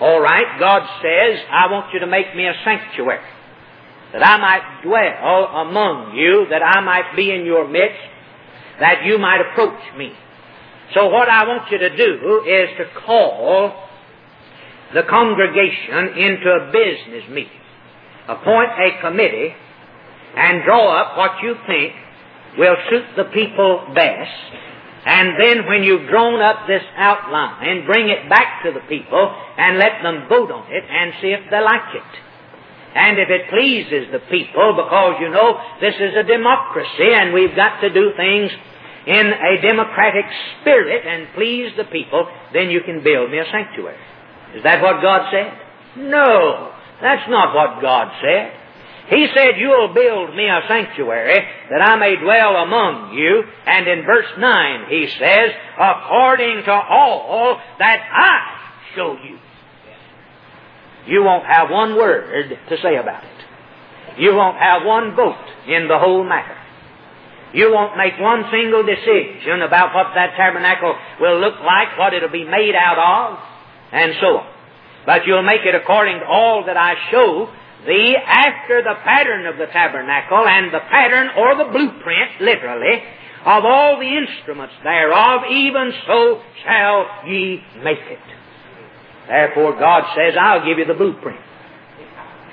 All 0.01 0.19
right, 0.21 0.59
God 0.59 0.89
says, 1.03 1.39
I 1.51 1.71
want 1.71 1.93
you 1.93 1.99
to 1.99 2.07
make 2.07 2.35
me 2.35 2.47
a 2.47 2.55
sanctuary, 2.63 3.21
that 4.11 4.25
I 4.25 4.37
might 4.37 4.81
dwell 4.81 5.45
among 5.67 6.15
you, 6.15 6.47
that 6.49 6.63
I 6.63 6.79
might 6.81 7.15
be 7.15 7.29
in 7.31 7.45
your 7.45 7.67
midst, 7.67 7.99
that 8.79 9.05
you 9.05 9.17
might 9.17 9.41
approach 9.41 9.79
me. 9.97 10.11
So 10.93 11.09
what 11.09 11.29
I 11.29 11.45
want 11.47 11.71
you 11.71 11.77
to 11.77 11.95
do 11.95 12.43
is 12.47 12.69
to 12.77 13.01
call 13.05 13.73
the 14.93 15.03
congregation 15.03 16.17
into 16.17 16.49
a 16.49 16.71
business 16.71 17.29
meeting. 17.29 17.61
Appoint 18.27 18.71
a 18.77 19.01
committee 19.01 19.53
and 20.35 20.63
draw 20.63 21.01
up 21.01 21.17
what 21.17 21.43
you 21.43 21.55
think 21.67 21.93
will 22.57 22.75
suit 22.89 23.05
the 23.15 23.25
people 23.25 23.91
best. 23.93 24.31
And 25.05 25.39
then 25.39 25.65
when 25.67 25.83
you've 25.83 26.09
drawn 26.09 26.41
up 26.41 26.67
this 26.67 26.83
outline, 26.97 27.85
bring 27.85 28.09
it 28.09 28.29
back 28.29 28.63
to 28.65 28.71
the 28.71 28.81
people 28.81 29.33
and 29.57 29.77
let 29.77 30.01
them 30.03 30.27
vote 30.27 30.51
on 30.51 30.65
it 30.71 30.83
and 30.89 31.13
see 31.21 31.29
if 31.29 31.49
they 31.49 31.61
like 31.61 31.95
it. 31.95 32.11
And 32.95 33.19
if 33.19 33.29
it 33.29 33.49
pleases 33.49 34.11
the 34.11 34.19
people, 34.19 34.73
because 34.75 35.21
you 35.21 35.29
know 35.29 35.61
this 35.79 35.93
is 35.95 36.17
a 36.17 36.23
democracy 36.23 37.13
and 37.13 37.33
we've 37.33 37.55
got 37.55 37.79
to 37.81 37.93
do 37.93 38.11
things 38.17 38.51
in 39.05 39.27
a 39.27 39.61
democratic 39.61 40.25
spirit 40.61 41.05
and 41.05 41.27
please 41.35 41.71
the 41.77 41.85
people, 41.85 42.27
then 42.53 42.69
you 42.69 42.81
can 42.81 43.03
build 43.03 43.31
me 43.31 43.39
a 43.39 43.45
sanctuary. 43.51 43.97
Is 44.55 44.63
that 44.63 44.81
what 44.81 45.01
God 45.01 45.31
said? 45.31 45.53
No, 45.97 46.71
that's 47.01 47.29
not 47.29 47.55
what 47.55 47.81
God 47.81 48.11
said. 48.21 48.53
He 49.09 49.27
said, 49.35 49.57
You'll 49.57 49.93
build 49.93 50.35
me 50.35 50.45
a 50.45 50.61
sanctuary 50.67 51.37
that 51.69 51.81
I 51.81 51.95
may 51.95 52.15
dwell 52.15 52.55
among 52.57 53.13
you. 53.13 53.43
And 53.65 53.87
in 53.87 54.05
verse 54.05 54.27
9 54.37 54.85
he 54.89 55.07
says, 55.17 55.51
According 55.73 56.63
to 56.65 56.71
all 56.71 57.59
that 57.79 58.07
I 58.11 58.95
show 58.95 59.17
you. 59.23 59.39
You 61.07 61.23
won't 61.23 61.45
have 61.45 61.71
one 61.71 61.95
word 61.95 62.57
to 62.69 62.77
say 62.81 62.97
about 62.97 63.23
it. 63.23 64.19
You 64.19 64.35
won't 64.35 64.57
have 64.57 64.85
one 64.85 65.15
vote 65.15 65.37
in 65.67 65.87
the 65.87 65.97
whole 65.97 66.23
matter. 66.23 66.58
You 67.53 67.73
won't 67.73 67.97
make 67.97 68.19
one 68.19 68.45
single 68.51 68.83
decision 68.83 69.61
about 69.61 69.95
what 69.95 70.13
that 70.13 70.37
tabernacle 70.37 70.93
will 71.19 71.39
look 71.39 71.59
like, 71.65 71.97
what 71.97 72.13
it'll 72.13 72.29
be 72.29 72.45
made 72.45 72.75
out 72.75 72.99
of, 72.99 73.39
and 73.91 74.13
so 74.21 74.37
on. 74.37 74.47
But 75.05 75.25
you'll 75.25 75.43
make 75.43 75.65
it 75.65 75.73
according 75.73 76.19
to 76.19 76.25
all 76.25 76.65
that 76.65 76.77
I 76.77 76.93
show 77.09 77.49
thee 77.87 78.15
after 78.15 78.83
the 78.83 78.93
pattern 79.03 79.47
of 79.47 79.57
the 79.57 79.65
tabernacle 79.65 80.45
and 80.45 80.71
the 80.71 80.79
pattern 80.79 81.29
or 81.37 81.55
the 81.57 81.71
blueprint, 81.71 82.41
literally, 82.41 83.01
of 83.45 83.65
all 83.65 83.97
the 83.99 84.05
instruments 84.05 84.75
thereof, 84.83 85.41
even 85.49 85.93
so 86.05 86.41
shall 86.63 87.25
ye 87.25 87.63
make 87.81 88.05
it. 88.05 88.19
Therefore 89.27 89.79
God 89.79 90.03
says, 90.15 90.35
I'll 90.39 90.65
give 90.65 90.77
you 90.77 90.85
the 90.85 90.93
blueprint. 90.93 91.39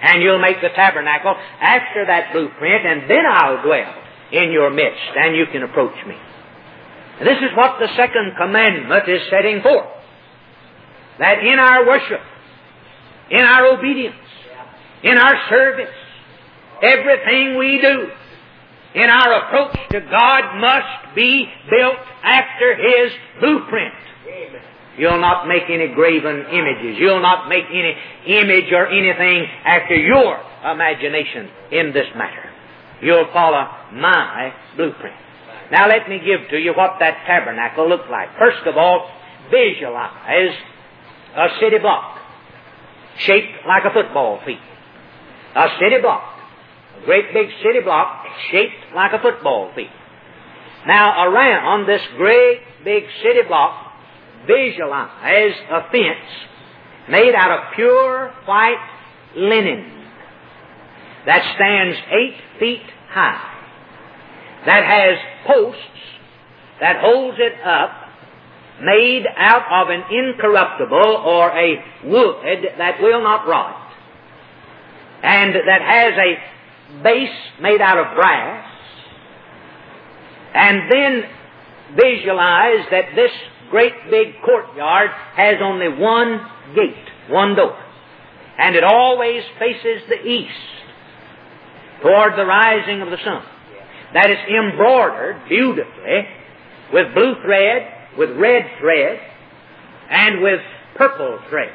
And 0.01 0.23
you'll 0.23 0.41
make 0.41 0.61
the 0.63 0.69
tabernacle 0.69 1.35
after 1.61 2.07
that 2.07 2.33
blueprint, 2.33 2.87
and 2.87 3.11
then 3.11 3.25
I'll 3.29 3.63
dwell 3.63 4.06
in 4.33 4.51
your 4.53 4.71
midst, 4.71 5.13
and 5.17 5.37
you 5.37 5.47
can 5.53 5.63
approach 5.63 5.95
me. 6.07 6.15
And 7.19 7.27
this 7.27 7.39
is 7.39 7.57
what 7.57 7.79
the 7.79 7.89
second 7.97 8.33
commandment 8.37 9.09
is 9.09 9.23
setting 9.31 9.63
forth. 9.63 9.87
That 11.19 11.39
in 11.39 11.59
our 11.59 11.87
worship, 11.87 12.21
in 13.31 13.41
our 13.41 13.79
obedience, 13.79 14.17
in 15.03 15.17
our 15.17 15.49
service, 15.49 15.95
everything 16.83 17.57
we 17.57 17.81
do, 17.81 18.09
in 18.95 19.11
our 19.11 19.47
approach 19.47 19.77
to 19.91 20.01
God 20.01 20.61
must 20.61 21.15
be 21.15 21.47
built 21.71 21.99
after 22.23 22.77
His 22.77 23.13
blueprint. 23.41 23.95
You'll 24.99 25.21
not 25.21 25.47
make 25.47 25.65
any 25.69 25.89
graven 25.95 26.47
images. 26.53 26.97
You'll 26.99 27.21
not 27.21 27.49
make 27.49 27.65
any 27.69 27.95
image 28.27 28.73
or 28.73 28.87
anything 28.89 29.47
after 29.65 29.95
your 29.95 30.41
imagination 30.65 31.51
in 31.71 31.93
this 31.93 32.07
matter. 32.17 32.46
You'll 33.03 33.29
follow 33.33 33.69
my 33.93 34.53
blueprint. 34.77 35.17
Now 35.71 35.89
let 35.89 36.09
me 36.09 36.19
give 36.19 36.49
to 36.51 36.59
you 36.59 36.73
what 36.73 36.97
that 37.01 37.25
tabernacle 37.27 37.89
looked 37.89 38.11
like. 38.11 38.31
First 38.39 38.67
of 38.67 38.77
all, 38.77 39.11
visualize 39.51 40.55
a 41.35 41.49
city 41.61 41.79
block 41.79 42.19
shaped 43.19 43.67
like 43.67 43.85
a 43.85 43.93
football 43.93 44.41
field. 44.45 44.61
A 45.55 45.69
city 45.81 46.01
block. 46.01 46.23
A 47.03 47.05
great 47.05 47.33
big 47.33 47.49
city 47.63 47.81
block 47.83 48.27
shaped 48.51 48.95
like 48.95 49.13
a 49.13 49.19
football 49.19 49.73
field. 49.75 49.91
Now 50.87 51.29
around 51.29 51.87
this 51.87 52.03
great 52.17 52.61
big 52.85 53.05
city 53.23 53.43
block, 53.49 53.93
visualize 54.47 55.55
a 55.71 55.91
fence 55.91 56.31
made 57.09 57.35
out 57.35 57.51
of 57.51 57.75
pure 57.75 58.33
white 58.47 58.89
linen 59.35 59.96
that 61.27 61.55
stands 61.57 61.99
eight 62.11 62.37
feet 62.59 62.83
high, 63.11 63.53
that 64.65 64.85
has 64.85 65.19
posts 65.47 65.81
that 66.81 67.01
holds 67.01 67.39
it 67.39 67.55
up, 67.65 67.91
made 68.83 69.25
out 69.37 69.65
of 69.71 69.89
an 69.89 70.03
incorruptible 70.11 71.23
or 71.25 71.51
a 71.51 71.83
wood 72.05 72.67
that 72.79 73.01
will 73.01 73.23
not 73.23 73.49
rot, 73.49 73.93
and 75.23 75.55
that 75.55 75.81
has 75.81 76.13
a 76.19 77.03
base 77.03 77.37
made 77.61 77.81
out 77.81 77.99
of 77.99 78.15
brass, 78.15 78.71
and 80.55 80.93
then 80.93 81.23
visualize 81.97 82.87
that 82.91 83.15
this 83.15 83.31
great 83.71 83.95
big 84.11 84.35
courtyard 84.45 85.11
has 85.35 85.57
only 85.63 85.89
one 85.89 86.41
gate, 86.75 87.09
one 87.31 87.55
door, 87.57 87.83
and 88.59 88.77
it 88.77 88.85
always 88.85 89.43
faces 89.59 90.03
the 90.09 90.23
east 90.23 90.53
toward 92.03 92.39
the 92.39 92.45
rising 92.45 93.03
of 93.03 93.11
the 93.11 93.19
sun. 93.25 93.43
That 94.15 94.31
is 94.31 94.39
embroidered 94.49 95.49
beautifully 95.49 96.27
with 96.93 97.15
blue 97.15 97.35
thread, 97.43 97.93
with 98.17 98.31
red 98.37 98.65
thread, 98.81 99.21
and 100.09 100.43
with 100.43 100.61
purple 100.97 101.39
thread. 101.51 101.73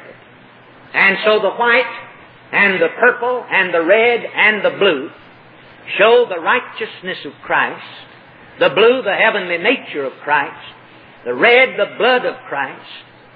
And 0.94 1.18
so 1.24 1.40
the 1.40 1.50
white 1.50 2.08
and 2.52 2.80
the 2.80 2.88
purple 2.98 3.44
and 3.50 3.72
the 3.72 3.84
red 3.84 4.20
and 4.24 4.64
the 4.64 4.76
blue 4.78 5.10
show 5.98 6.26
the 6.28 6.40
righteousness 6.40 7.18
of 7.24 7.32
Christ, 7.42 7.84
the 8.58 8.70
blue, 8.70 9.02
the 9.02 9.14
heavenly 9.14 9.58
nature 9.58 10.04
of 10.04 10.12
Christ, 10.22 10.74
the 11.24 11.34
red, 11.34 11.78
the 11.78 11.96
blood 11.98 12.24
of 12.24 12.36
Christ, 12.48 12.86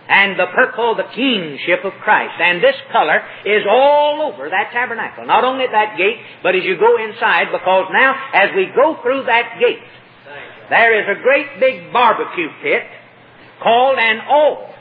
and 0.08 0.38
the 0.38 0.46
purple, 0.54 0.94
the 0.94 1.08
kingship 1.14 1.84
of 1.84 1.92
Christ. 2.02 2.34
And 2.40 2.62
this 2.62 2.76
color 2.92 3.22
is 3.44 3.62
all 3.68 4.32
over 4.32 4.48
that 4.48 4.70
tabernacle. 4.72 5.26
Not 5.26 5.44
only 5.44 5.64
at 5.64 5.72
that 5.72 5.96
gate, 5.98 6.18
but 6.42 6.54
as 6.54 6.62
you 6.64 6.78
go 6.78 6.96
inside, 7.02 7.50
because 7.50 7.86
now, 7.92 8.14
as 8.32 8.50
we 8.54 8.66
go 8.74 8.98
through 9.02 9.24
that 9.24 9.58
gate, 9.58 9.82
there 10.70 11.00
is 11.00 11.18
a 11.18 11.22
great 11.22 11.60
big 11.60 11.92
barbecue 11.92 12.48
pit 12.62 12.84
called 13.62 13.98
an 13.98 14.20
altar. 14.28 14.72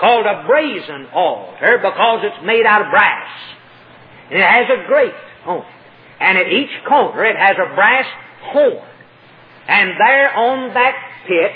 Called 0.00 0.24
a 0.24 0.44
brazen 0.46 1.06
altar 1.12 1.76
because 1.76 2.24
it's 2.24 2.46
made 2.46 2.64
out 2.64 2.82
of 2.82 2.90
brass. 2.90 3.28
And 4.30 4.38
it 4.38 4.46
has 4.46 4.66
a 4.70 4.86
grate 4.86 5.12
on 5.44 5.58
it. 5.58 5.64
And 6.20 6.38
at 6.38 6.46
each 6.48 6.70
corner 6.88 7.24
it 7.24 7.36
has 7.36 7.56
a 7.56 7.74
brass 7.74 8.06
horn. 8.52 8.88
And 9.68 9.90
there 9.98 10.34
on 10.36 10.74
that 10.74 10.94
pit 11.26 11.52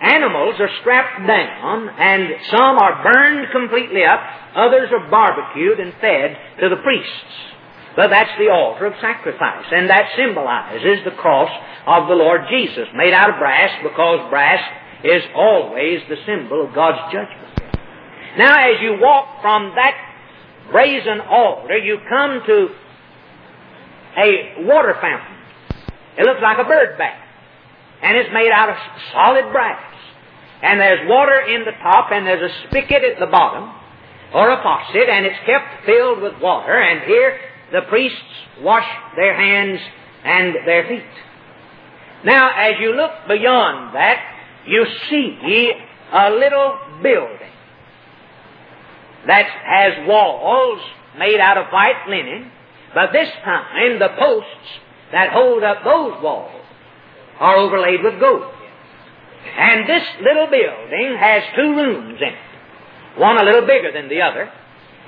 animals 0.00 0.56
are 0.58 0.70
strapped 0.80 1.26
down, 1.26 1.88
and 1.88 2.28
some 2.50 2.78
are 2.78 3.02
burned 3.02 3.46
completely 3.52 4.04
up, 4.04 4.20
others 4.56 4.90
are 4.92 5.10
barbecued 5.10 5.80
and 5.80 5.92
fed 6.00 6.36
to 6.60 6.68
the 6.68 6.82
priests. 6.82 7.34
But 7.96 8.10
that's 8.10 8.36
the 8.38 8.50
altar 8.50 8.86
of 8.86 8.94
sacrifice, 9.00 9.66
and 9.70 9.88
that 9.88 10.10
symbolizes 10.16 11.04
the 11.04 11.12
cross 11.12 11.50
of 11.86 12.08
the 12.08 12.14
Lord 12.14 12.42
Jesus, 12.50 12.88
made 12.94 13.14
out 13.14 13.30
of 13.30 13.38
brass 13.38 13.70
because 13.82 14.28
brass 14.30 14.60
is 15.04 15.22
always 15.36 16.00
the 16.08 16.16
symbol 16.26 16.66
of 16.66 16.74
God's 16.74 17.12
judgment. 17.12 17.78
Now, 18.36 18.56
as 18.58 18.80
you 18.82 18.98
walk 19.00 19.42
from 19.42 19.74
that 19.76 19.94
brazen 20.72 21.20
altar, 21.20 21.76
you 21.76 21.98
come 22.08 22.42
to 22.46 22.68
a 24.18 24.64
water 24.66 24.96
fountain. 25.00 25.38
It 26.18 26.24
looks 26.24 26.40
like 26.42 26.58
a 26.58 26.64
bird 26.64 26.98
bath 26.98 27.23
and 28.04 28.18
it's 28.18 28.30
made 28.32 28.52
out 28.52 28.68
of 28.68 28.76
solid 29.12 29.50
brass. 29.50 29.82
And 30.62 30.78
there's 30.78 31.08
water 31.08 31.40
in 31.40 31.64
the 31.64 31.72
top, 31.82 32.10
and 32.12 32.26
there's 32.26 32.50
a 32.50 32.68
spigot 32.68 33.02
at 33.02 33.18
the 33.18 33.26
bottom, 33.26 33.72
or 34.34 34.50
a 34.50 34.62
faucet, 34.62 35.08
and 35.08 35.24
it's 35.24 35.40
kept 35.46 35.86
filled 35.86 36.20
with 36.20 36.34
water, 36.40 36.78
and 36.78 37.02
here 37.06 37.38
the 37.72 37.80
priests 37.88 38.18
wash 38.60 38.86
their 39.16 39.34
hands 39.34 39.80
and 40.24 40.54
their 40.66 40.86
feet. 40.86 41.02
Now, 42.24 42.50
as 42.54 42.74
you 42.80 42.94
look 42.94 43.10
beyond 43.26 43.94
that, 43.94 44.18
you 44.66 44.86
see 45.08 45.72
a 46.12 46.30
little 46.30 46.78
building 47.02 47.52
that 49.26 49.46
has 49.46 50.06
walls 50.06 50.80
made 51.18 51.40
out 51.40 51.56
of 51.56 51.66
white 51.72 52.06
linen, 52.08 52.50
but 52.94 53.12
this 53.12 53.28
time 53.44 53.98
the 53.98 54.08
posts 54.18 54.68
that 55.12 55.32
hold 55.32 55.62
up 55.62 55.84
those 55.84 56.22
walls 56.22 56.63
are 57.40 57.56
overlaid 57.56 58.02
with 58.02 58.20
gold. 58.20 58.52
And 59.56 59.88
this 59.88 60.06
little 60.22 60.46
building 60.46 61.16
has 61.18 61.42
two 61.54 61.76
rooms 61.76 62.18
in 62.20 62.28
it, 62.28 63.18
one 63.20 63.38
a 63.38 63.44
little 63.44 63.66
bigger 63.66 63.92
than 63.92 64.08
the 64.08 64.22
other. 64.22 64.50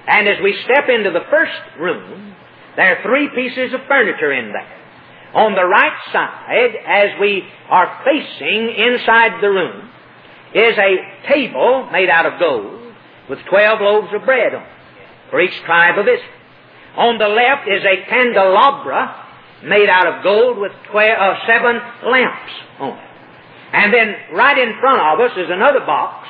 And 0.07 0.29
as 0.29 0.41
we 0.43 0.57
step 0.65 0.89
into 0.89 1.11
the 1.11 1.25
first 1.31 1.79
room, 1.79 2.35
there 2.77 2.97
are 2.97 3.03
three 3.03 3.29
pieces 3.35 3.75
of 3.75 3.81
furniture 3.89 4.33
in 4.33 4.53
there. 4.53 4.73
On 5.35 5.55
the 5.55 5.65
right 5.65 5.99
side, 6.12 6.77
as 6.87 7.21
we 7.21 7.43
are 7.69 8.03
facing 8.05 8.75
inside 8.77 9.43
the 9.43 9.51
room, 9.51 9.91
is 10.55 10.79
a 10.79 11.29
table 11.29 11.89
made 11.91 12.09
out 12.09 12.27
of 12.27 12.39
gold 12.39 12.95
with 13.29 13.41
twelve 13.51 13.81
loaves 13.81 14.12
of 14.15 14.25
bread 14.25 14.55
on 14.55 14.62
it 14.62 14.69
for 15.31 15.41
each 15.41 15.59
tribe 15.65 15.99
of 15.99 16.07
Israel. 16.07 16.33
On 16.97 17.19
the 17.19 17.29
left 17.29 17.69
is 17.69 17.83
a 17.85 18.09
candelabra 18.09 19.26
made 19.64 19.88
out 19.88 20.07
of 20.07 20.23
gold 20.23 20.59
with 20.59 20.73
twelve, 20.90 21.19
uh, 21.19 21.47
seven 21.47 21.77
lamps 22.11 22.53
on 22.79 22.99
it. 22.99 23.11
And 23.73 23.92
then 23.92 24.14
right 24.33 24.57
in 24.57 24.79
front 24.81 25.01
of 25.01 25.31
us 25.31 25.37
is 25.37 25.51
another 25.51 25.81
box 25.81 26.28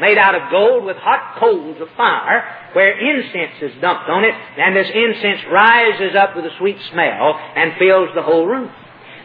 made 0.00 0.18
out 0.18 0.34
of 0.34 0.50
gold 0.50 0.84
with 0.84 0.96
hot 0.96 1.38
coals 1.38 1.80
of 1.80 1.88
fire 1.96 2.70
where 2.72 2.98
incense 2.98 3.60
is 3.62 3.80
dumped 3.80 4.08
on 4.08 4.24
it 4.24 4.34
and 4.56 4.76
this 4.76 4.90
incense 4.94 5.40
rises 5.50 6.14
up 6.16 6.36
with 6.36 6.44
a 6.44 6.56
sweet 6.58 6.78
smell 6.90 7.34
and 7.56 7.74
fills 7.78 8.08
the 8.14 8.22
whole 8.22 8.46
room. 8.46 8.70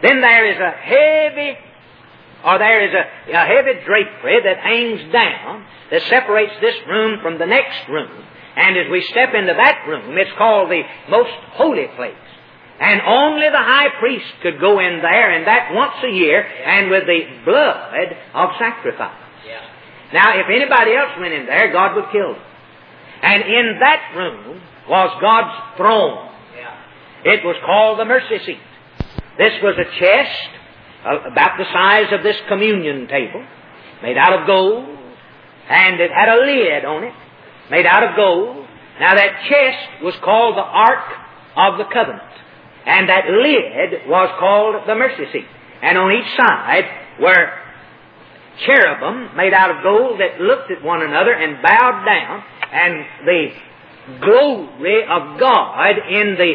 Then 0.02 0.20
there 0.20 0.50
is 0.50 0.58
a 0.58 0.70
heavy 0.70 1.58
or 2.44 2.58
there 2.58 2.86
is 2.86 2.94
a, 2.94 3.32
a 3.32 3.46
heavy 3.46 3.80
drapery 3.86 4.40
that 4.44 4.58
hangs 4.58 5.12
down 5.12 5.64
that 5.90 6.02
separates 6.02 6.54
this 6.60 6.74
room 6.86 7.20
from 7.22 7.38
the 7.38 7.46
next 7.46 7.88
room. 7.88 8.10
And 8.56 8.76
as 8.76 8.90
we 8.90 9.02
step 9.02 9.34
into 9.34 9.54
that 9.54 9.84
room, 9.88 10.16
it's 10.18 10.30
called 10.36 10.70
the 10.70 10.82
most 11.08 11.32
holy 11.54 11.86
place. 11.96 12.14
And 12.80 13.00
only 13.06 13.48
the 13.50 13.58
high 13.58 13.88
priest 14.00 14.26
could 14.42 14.60
go 14.60 14.80
in 14.80 15.00
there, 15.00 15.30
and 15.30 15.46
that 15.46 15.72
once 15.72 15.94
a 16.02 16.10
year, 16.10 16.42
and 16.42 16.90
with 16.90 17.06
the 17.06 17.20
blood 17.44 18.16
of 18.34 18.50
sacrifice. 18.58 19.20
Now, 20.12 20.38
if 20.38 20.46
anybody 20.48 20.94
else 20.94 21.12
went 21.18 21.34
in 21.34 21.46
there, 21.46 21.72
God 21.72 21.96
would 21.96 22.10
kill 22.12 22.34
them. 22.34 22.42
And 23.22 23.42
in 23.42 23.78
that 23.80 24.12
room 24.16 24.60
was 24.88 25.18
God's 25.20 25.76
throne. 25.76 26.30
It 27.24 27.44
was 27.44 27.56
called 27.64 27.98
the 27.98 28.04
mercy 28.04 28.38
seat. 28.44 28.58
This 29.38 29.52
was 29.62 29.76
a 29.78 29.98
chest 29.98 30.48
uh, 31.04 31.30
about 31.32 31.58
the 31.58 31.64
size 31.72 32.12
of 32.12 32.22
this 32.22 32.36
communion 32.48 33.08
table, 33.08 33.44
made 34.02 34.16
out 34.18 34.40
of 34.40 34.46
gold, 34.46 34.84
and 35.68 36.00
it 36.00 36.10
had 36.10 36.28
a 36.28 36.44
lid 36.44 36.84
on 36.84 37.04
it, 37.04 37.14
made 37.70 37.86
out 37.86 38.04
of 38.04 38.14
gold. 38.14 38.66
Now 39.00 39.14
that 39.14 39.42
chest 39.48 40.02
was 40.04 40.14
called 40.22 40.56
the 40.56 40.62
Ark 40.62 41.12
of 41.56 41.78
the 41.78 41.84
Covenant, 41.92 42.22
and 42.86 43.08
that 43.08 43.24
lid 43.28 44.08
was 44.08 44.30
called 44.38 44.86
the 44.86 44.94
mercy 44.94 45.24
seat. 45.32 45.46
And 45.82 45.98
on 45.98 46.12
each 46.12 46.36
side 46.36 46.84
were 47.20 47.52
cherubim 48.64 49.36
made 49.36 49.52
out 49.52 49.70
of 49.70 49.82
gold 49.82 50.20
that 50.20 50.40
looked 50.40 50.70
at 50.70 50.82
one 50.82 51.02
another 51.02 51.32
and 51.32 51.62
bowed 51.62 52.04
down, 52.04 52.42
and 52.72 53.04
the 53.26 53.48
glory 54.20 55.02
of 55.02 55.40
God 55.40 55.94
in 56.10 56.36
the 56.36 56.54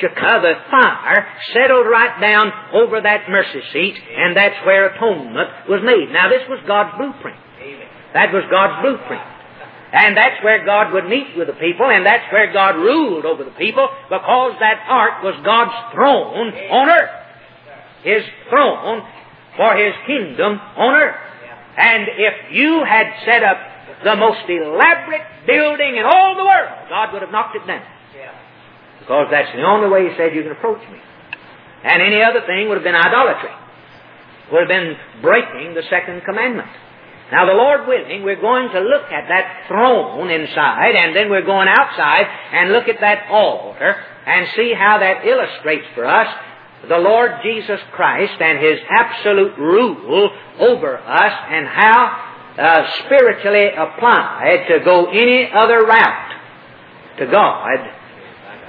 Shekinah, 0.00 0.40
the 0.40 0.54
fire, 0.70 1.28
settled 1.52 1.86
right 1.86 2.18
down 2.20 2.50
over 2.72 3.00
that 3.00 3.28
mercy 3.28 3.60
seat, 3.72 3.94
and 4.16 4.36
that's 4.36 4.64
where 4.64 4.86
atonement 4.88 5.68
was 5.68 5.82
made. 5.84 6.10
Now, 6.12 6.28
this 6.30 6.48
was 6.48 6.60
God's 6.66 6.96
blueprint. 6.96 7.36
That 8.14 8.32
was 8.32 8.44
God's 8.50 8.80
blueprint. 8.80 9.22
And 9.92 10.16
that's 10.16 10.42
where 10.42 10.64
God 10.64 10.94
would 10.94 11.04
meet 11.04 11.36
with 11.36 11.48
the 11.48 11.58
people, 11.60 11.90
and 11.90 12.06
that's 12.06 12.32
where 12.32 12.50
God 12.50 12.76
ruled 12.76 13.26
over 13.26 13.44
the 13.44 13.50
people, 13.50 13.88
because 14.08 14.56
that 14.58 14.80
ark 14.88 15.22
was 15.22 15.36
God's 15.44 15.76
throne 15.92 16.48
on 16.48 16.88
earth. 16.88 17.10
His 18.02 18.24
throne 18.48 19.04
for 19.56 19.76
His 19.76 19.92
kingdom 20.06 20.58
on 20.58 20.94
earth. 20.94 21.16
And 21.76 22.08
if 22.08 22.52
you 22.52 22.84
had 22.88 23.12
set 23.26 23.44
up 23.44 23.58
the 24.02 24.16
most 24.16 24.48
elaborate 24.48 25.46
building 25.46 25.96
in 25.96 26.04
all 26.04 26.36
the 26.36 26.44
world, 26.44 26.88
God 26.88 27.12
would 27.12 27.22
have 27.22 27.30
knocked 27.30 27.56
it 27.56 27.66
down. 27.66 27.84
Because 29.00 29.28
that's 29.30 29.52
the 29.54 29.62
only 29.62 29.90
way 29.90 30.08
He 30.08 30.16
said 30.16 30.34
you 30.34 30.42
can 30.42 30.52
approach 30.52 30.80
me. 30.90 30.98
And 31.84 32.00
any 32.00 32.22
other 32.22 32.40
thing 32.46 32.68
would 32.68 32.76
have 32.76 32.84
been 32.84 32.94
idolatry. 32.94 33.50
Would 34.52 34.60
have 34.60 34.68
been 34.68 34.96
breaking 35.20 35.74
the 35.74 35.82
second 35.90 36.22
commandment. 36.24 36.68
Now, 37.32 37.46
the 37.46 37.54
Lord 37.54 37.88
willing, 37.88 38.22
we're 38.22 38.40
going 38.40 38.68
to 38.72 38.80
look 38.80 39.10
at 39.10 39.26
that 39.28 39.64
throne 39.66 40.30
inside, 40.30 40.94
and 40.94 41.16
then 41.16 41.30
we're 41.30 41.46
going 41.46 41.66
outside 41.66 42.26
and 42.52 42.72
look 42.72 42.88
at 42.88 43.00
that 43.00 43.30
altar 43.30 43.96
and 44.26 44.46
see 44.54 44.74
how 44.74 44.98
that 44.98 45.24
illustrates 45.24 45.86
for 45.94 46.04
us 46.04 46.28
the 46.88 46.98
Lord 46.98 47.30
Jesus 47.42 47.80
Christ 47.92 48.34
and 48.38 48.58
His 48.58 48.78
absolute 48.90 49.56
rule 49.56 50.30
over 50.58 50.98
us 50.98 51.32
and 51.48 51.66
how 51.66 52.32
uh, 52.58 52.90
spiritually 53.06 53.68
applied 53.68 54.66
to 54.68 54.80
go 54.84 55.06
any 55.06 55.50
other 55.50 55.86
route 55.86 56.32
to 57.18 57.26
God 57.26 57.78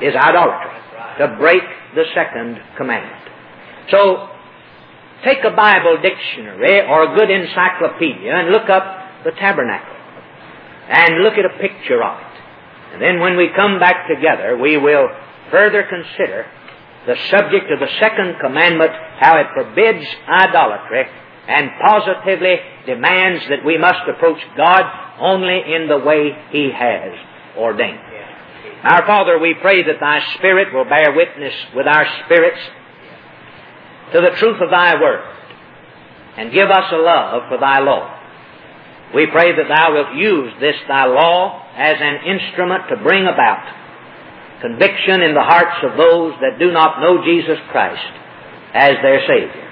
is 0.01 0.15
idolatry, 0.15 0.79
to 1.19 1.35
break 1.37 1.63
the 1.95 2.05
second 2.13 2.61
commandment. 2.77 3.23
So, 3.89 4.29
take 5.23 5.43
a 5.43 5.51
Bible 5.51 5.97
dictionary 6.01 6.81
or 6.81 7.13
a 7.13 7.15
good 7.17 7.29
encyclopedia 7.29 8.33
and 8.33 8.49
look 8.49 8.69
up 8.69 9.23
the 9.23 9.31
tabernacle 9.31 9.95
and 10.89 11.23
look 11.23 11.33
at 11.33 11.45
a 11.45 11.57
picture 11.59 12.03
of 12.03 12.19
it. 12.19 12.33
And 12.93 13.01
then 13.01 13.19
when 13.19 13.37
we 13.37 13.49
come 13.55 13.79
back 13.79 14.07
together, 14.07 14.57
we 14.57 14.77
will 14.77 15.07
further 15.49 15.83
consider 15.83 16.45
the 17.07 17.15
subject 17.29 17.71
of 17.71 17.79
the 17.79 17.89
second 17.99 18.35
commandment, 18.39 18.91
how 19.19 19.37
it 19.37 19.47
forbids 19.53 20.05
idolatry 20.27 21.05
and 21.47 21.69
positively 21.81 22.55
demands 22.85 23.43
that 23.49 23.65
we 23.65 23.77
must 23.77 24.07
approach 24.07 24.39
God 24.55 24.83
only 25.19 25.73
in 25.73 25.87
the 25.87 25.97
way 25.99 26.31
He 26.51 26.71
has 26.71 27.11
ordained. 27.57 27.99
Our 28.83 29.05
Father, 29.05 29.39
we 29.39 29.55
pray 29.61 29.83
that 29.83 29.99
Thy 29.99 30.21
Spirit 30.35 30.73
will 30.73 30.85
bear 30.85 31.13
witness 31.15 31.53
with 31.75 31.87
our 31.87 32.05
spirits 32.25 32.59
to 34.13 34.21
the 34.21 34.37
truth 34.39 34.61
of 34.61 34.69
Thy 34.69 34.99
Word 35.01 35.25
and 36.37 36.53
give 36.53 36.69
us 36.69 36.85
a 36.91 36.97
love 36.97 37.49
for 37.49 37.57
Thy 37.57 37.79
law. 37.79 38.09
We 39.13 39.27
pray 39.27 39.55
that 39.55 39.69
Thou 39.69 39.93
wilt 39.93 40.15
use 40.15 40.53
this 40.59 40.75
Thy 40.87 41.05
law 41.05 41.61
as 41.75 41.97
an 41.99 42.25
instrument 42.25 42.89
to 42.89 43.03
bring 43.03 43.25
about 43.25 43.65
conviction 44.61 45.21
in 45.21 45.33
the 45.33 45.43
hearts 45.43 45.83
of 45.83 45.97
those 45.97 46.33
that 46.41 46.57
do 46.57 46.71
not 46.71 47.01
know 47.01 47.23
Jesus 47.25 47.57
Christ 47.69 48.13
as 48.73 48.93
their 49.03 49.21
Savior. 49.27 49.69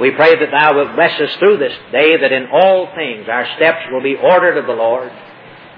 We 0.00 0.12
pray 0.12 0.38
that 0.38 0.52
Thou 0.52 0.76
wilt 0.76 0.94
bless 0.94 1.20
us 1.20 1.34
through 1.40 1.58
this 1.58 1.74
day, 1.90 2.16
that 2.16 2.32
in 2.32 2.46
all 2.52 2.88
things 2.94 3.28
our 3.28 3.44
steps 3.56 3.90
will 3.90 4.02
be 4.02 4.14
ordered 4.14 4.56
of 4.56 4.66
the 4.66 4.72
Lord, 4.72 5.10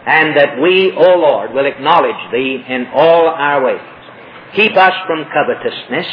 and 0.06 0.36
that 0.36 0.60
we, 0.60 0.92
O 0.92 1.18
Lord, 1.18 1.52
will 1.54 1.66
acknowledge 1.66 2.20
Thee 2.30 2.62
in 2.68 2.86
all 2.94 3.28
our 3.28 3.64
ways. 3.64 3.80
Keep 4.54 4.76
us 4.76 4.92
from 5.06 5.24
covetousness 5.24 6.06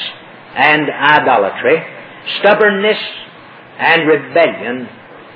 and 0.55 0.89
idolatry, 0.89 1.77
stubbornness 2.39 2.97
and 3.79 4.07
rebellion, 4.07 4.87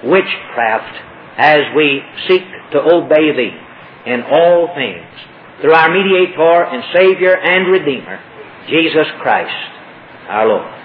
witchcraft, 0.03 0.97
as 1.37 1.61
we 1.75 2.01
seek 2.27 2.43
to 2.71 2.79
obey 2.79 3.31
Thee 3.35 3.57
in 4.05 4.23
all 4.23 4.73
things 4.75 5.05
through 5.61 5.73
our 5.73 5.89
mediator 5.93 6.65
and 6.65 6.83
Savior 6.93 7.35
and 7.37 7.71
Redeemer, 7.71 8.19
Jesus 8.67 9.07
Christ, 9.21 9.53
our 10.27 10.47
Lord. 10.47 10.80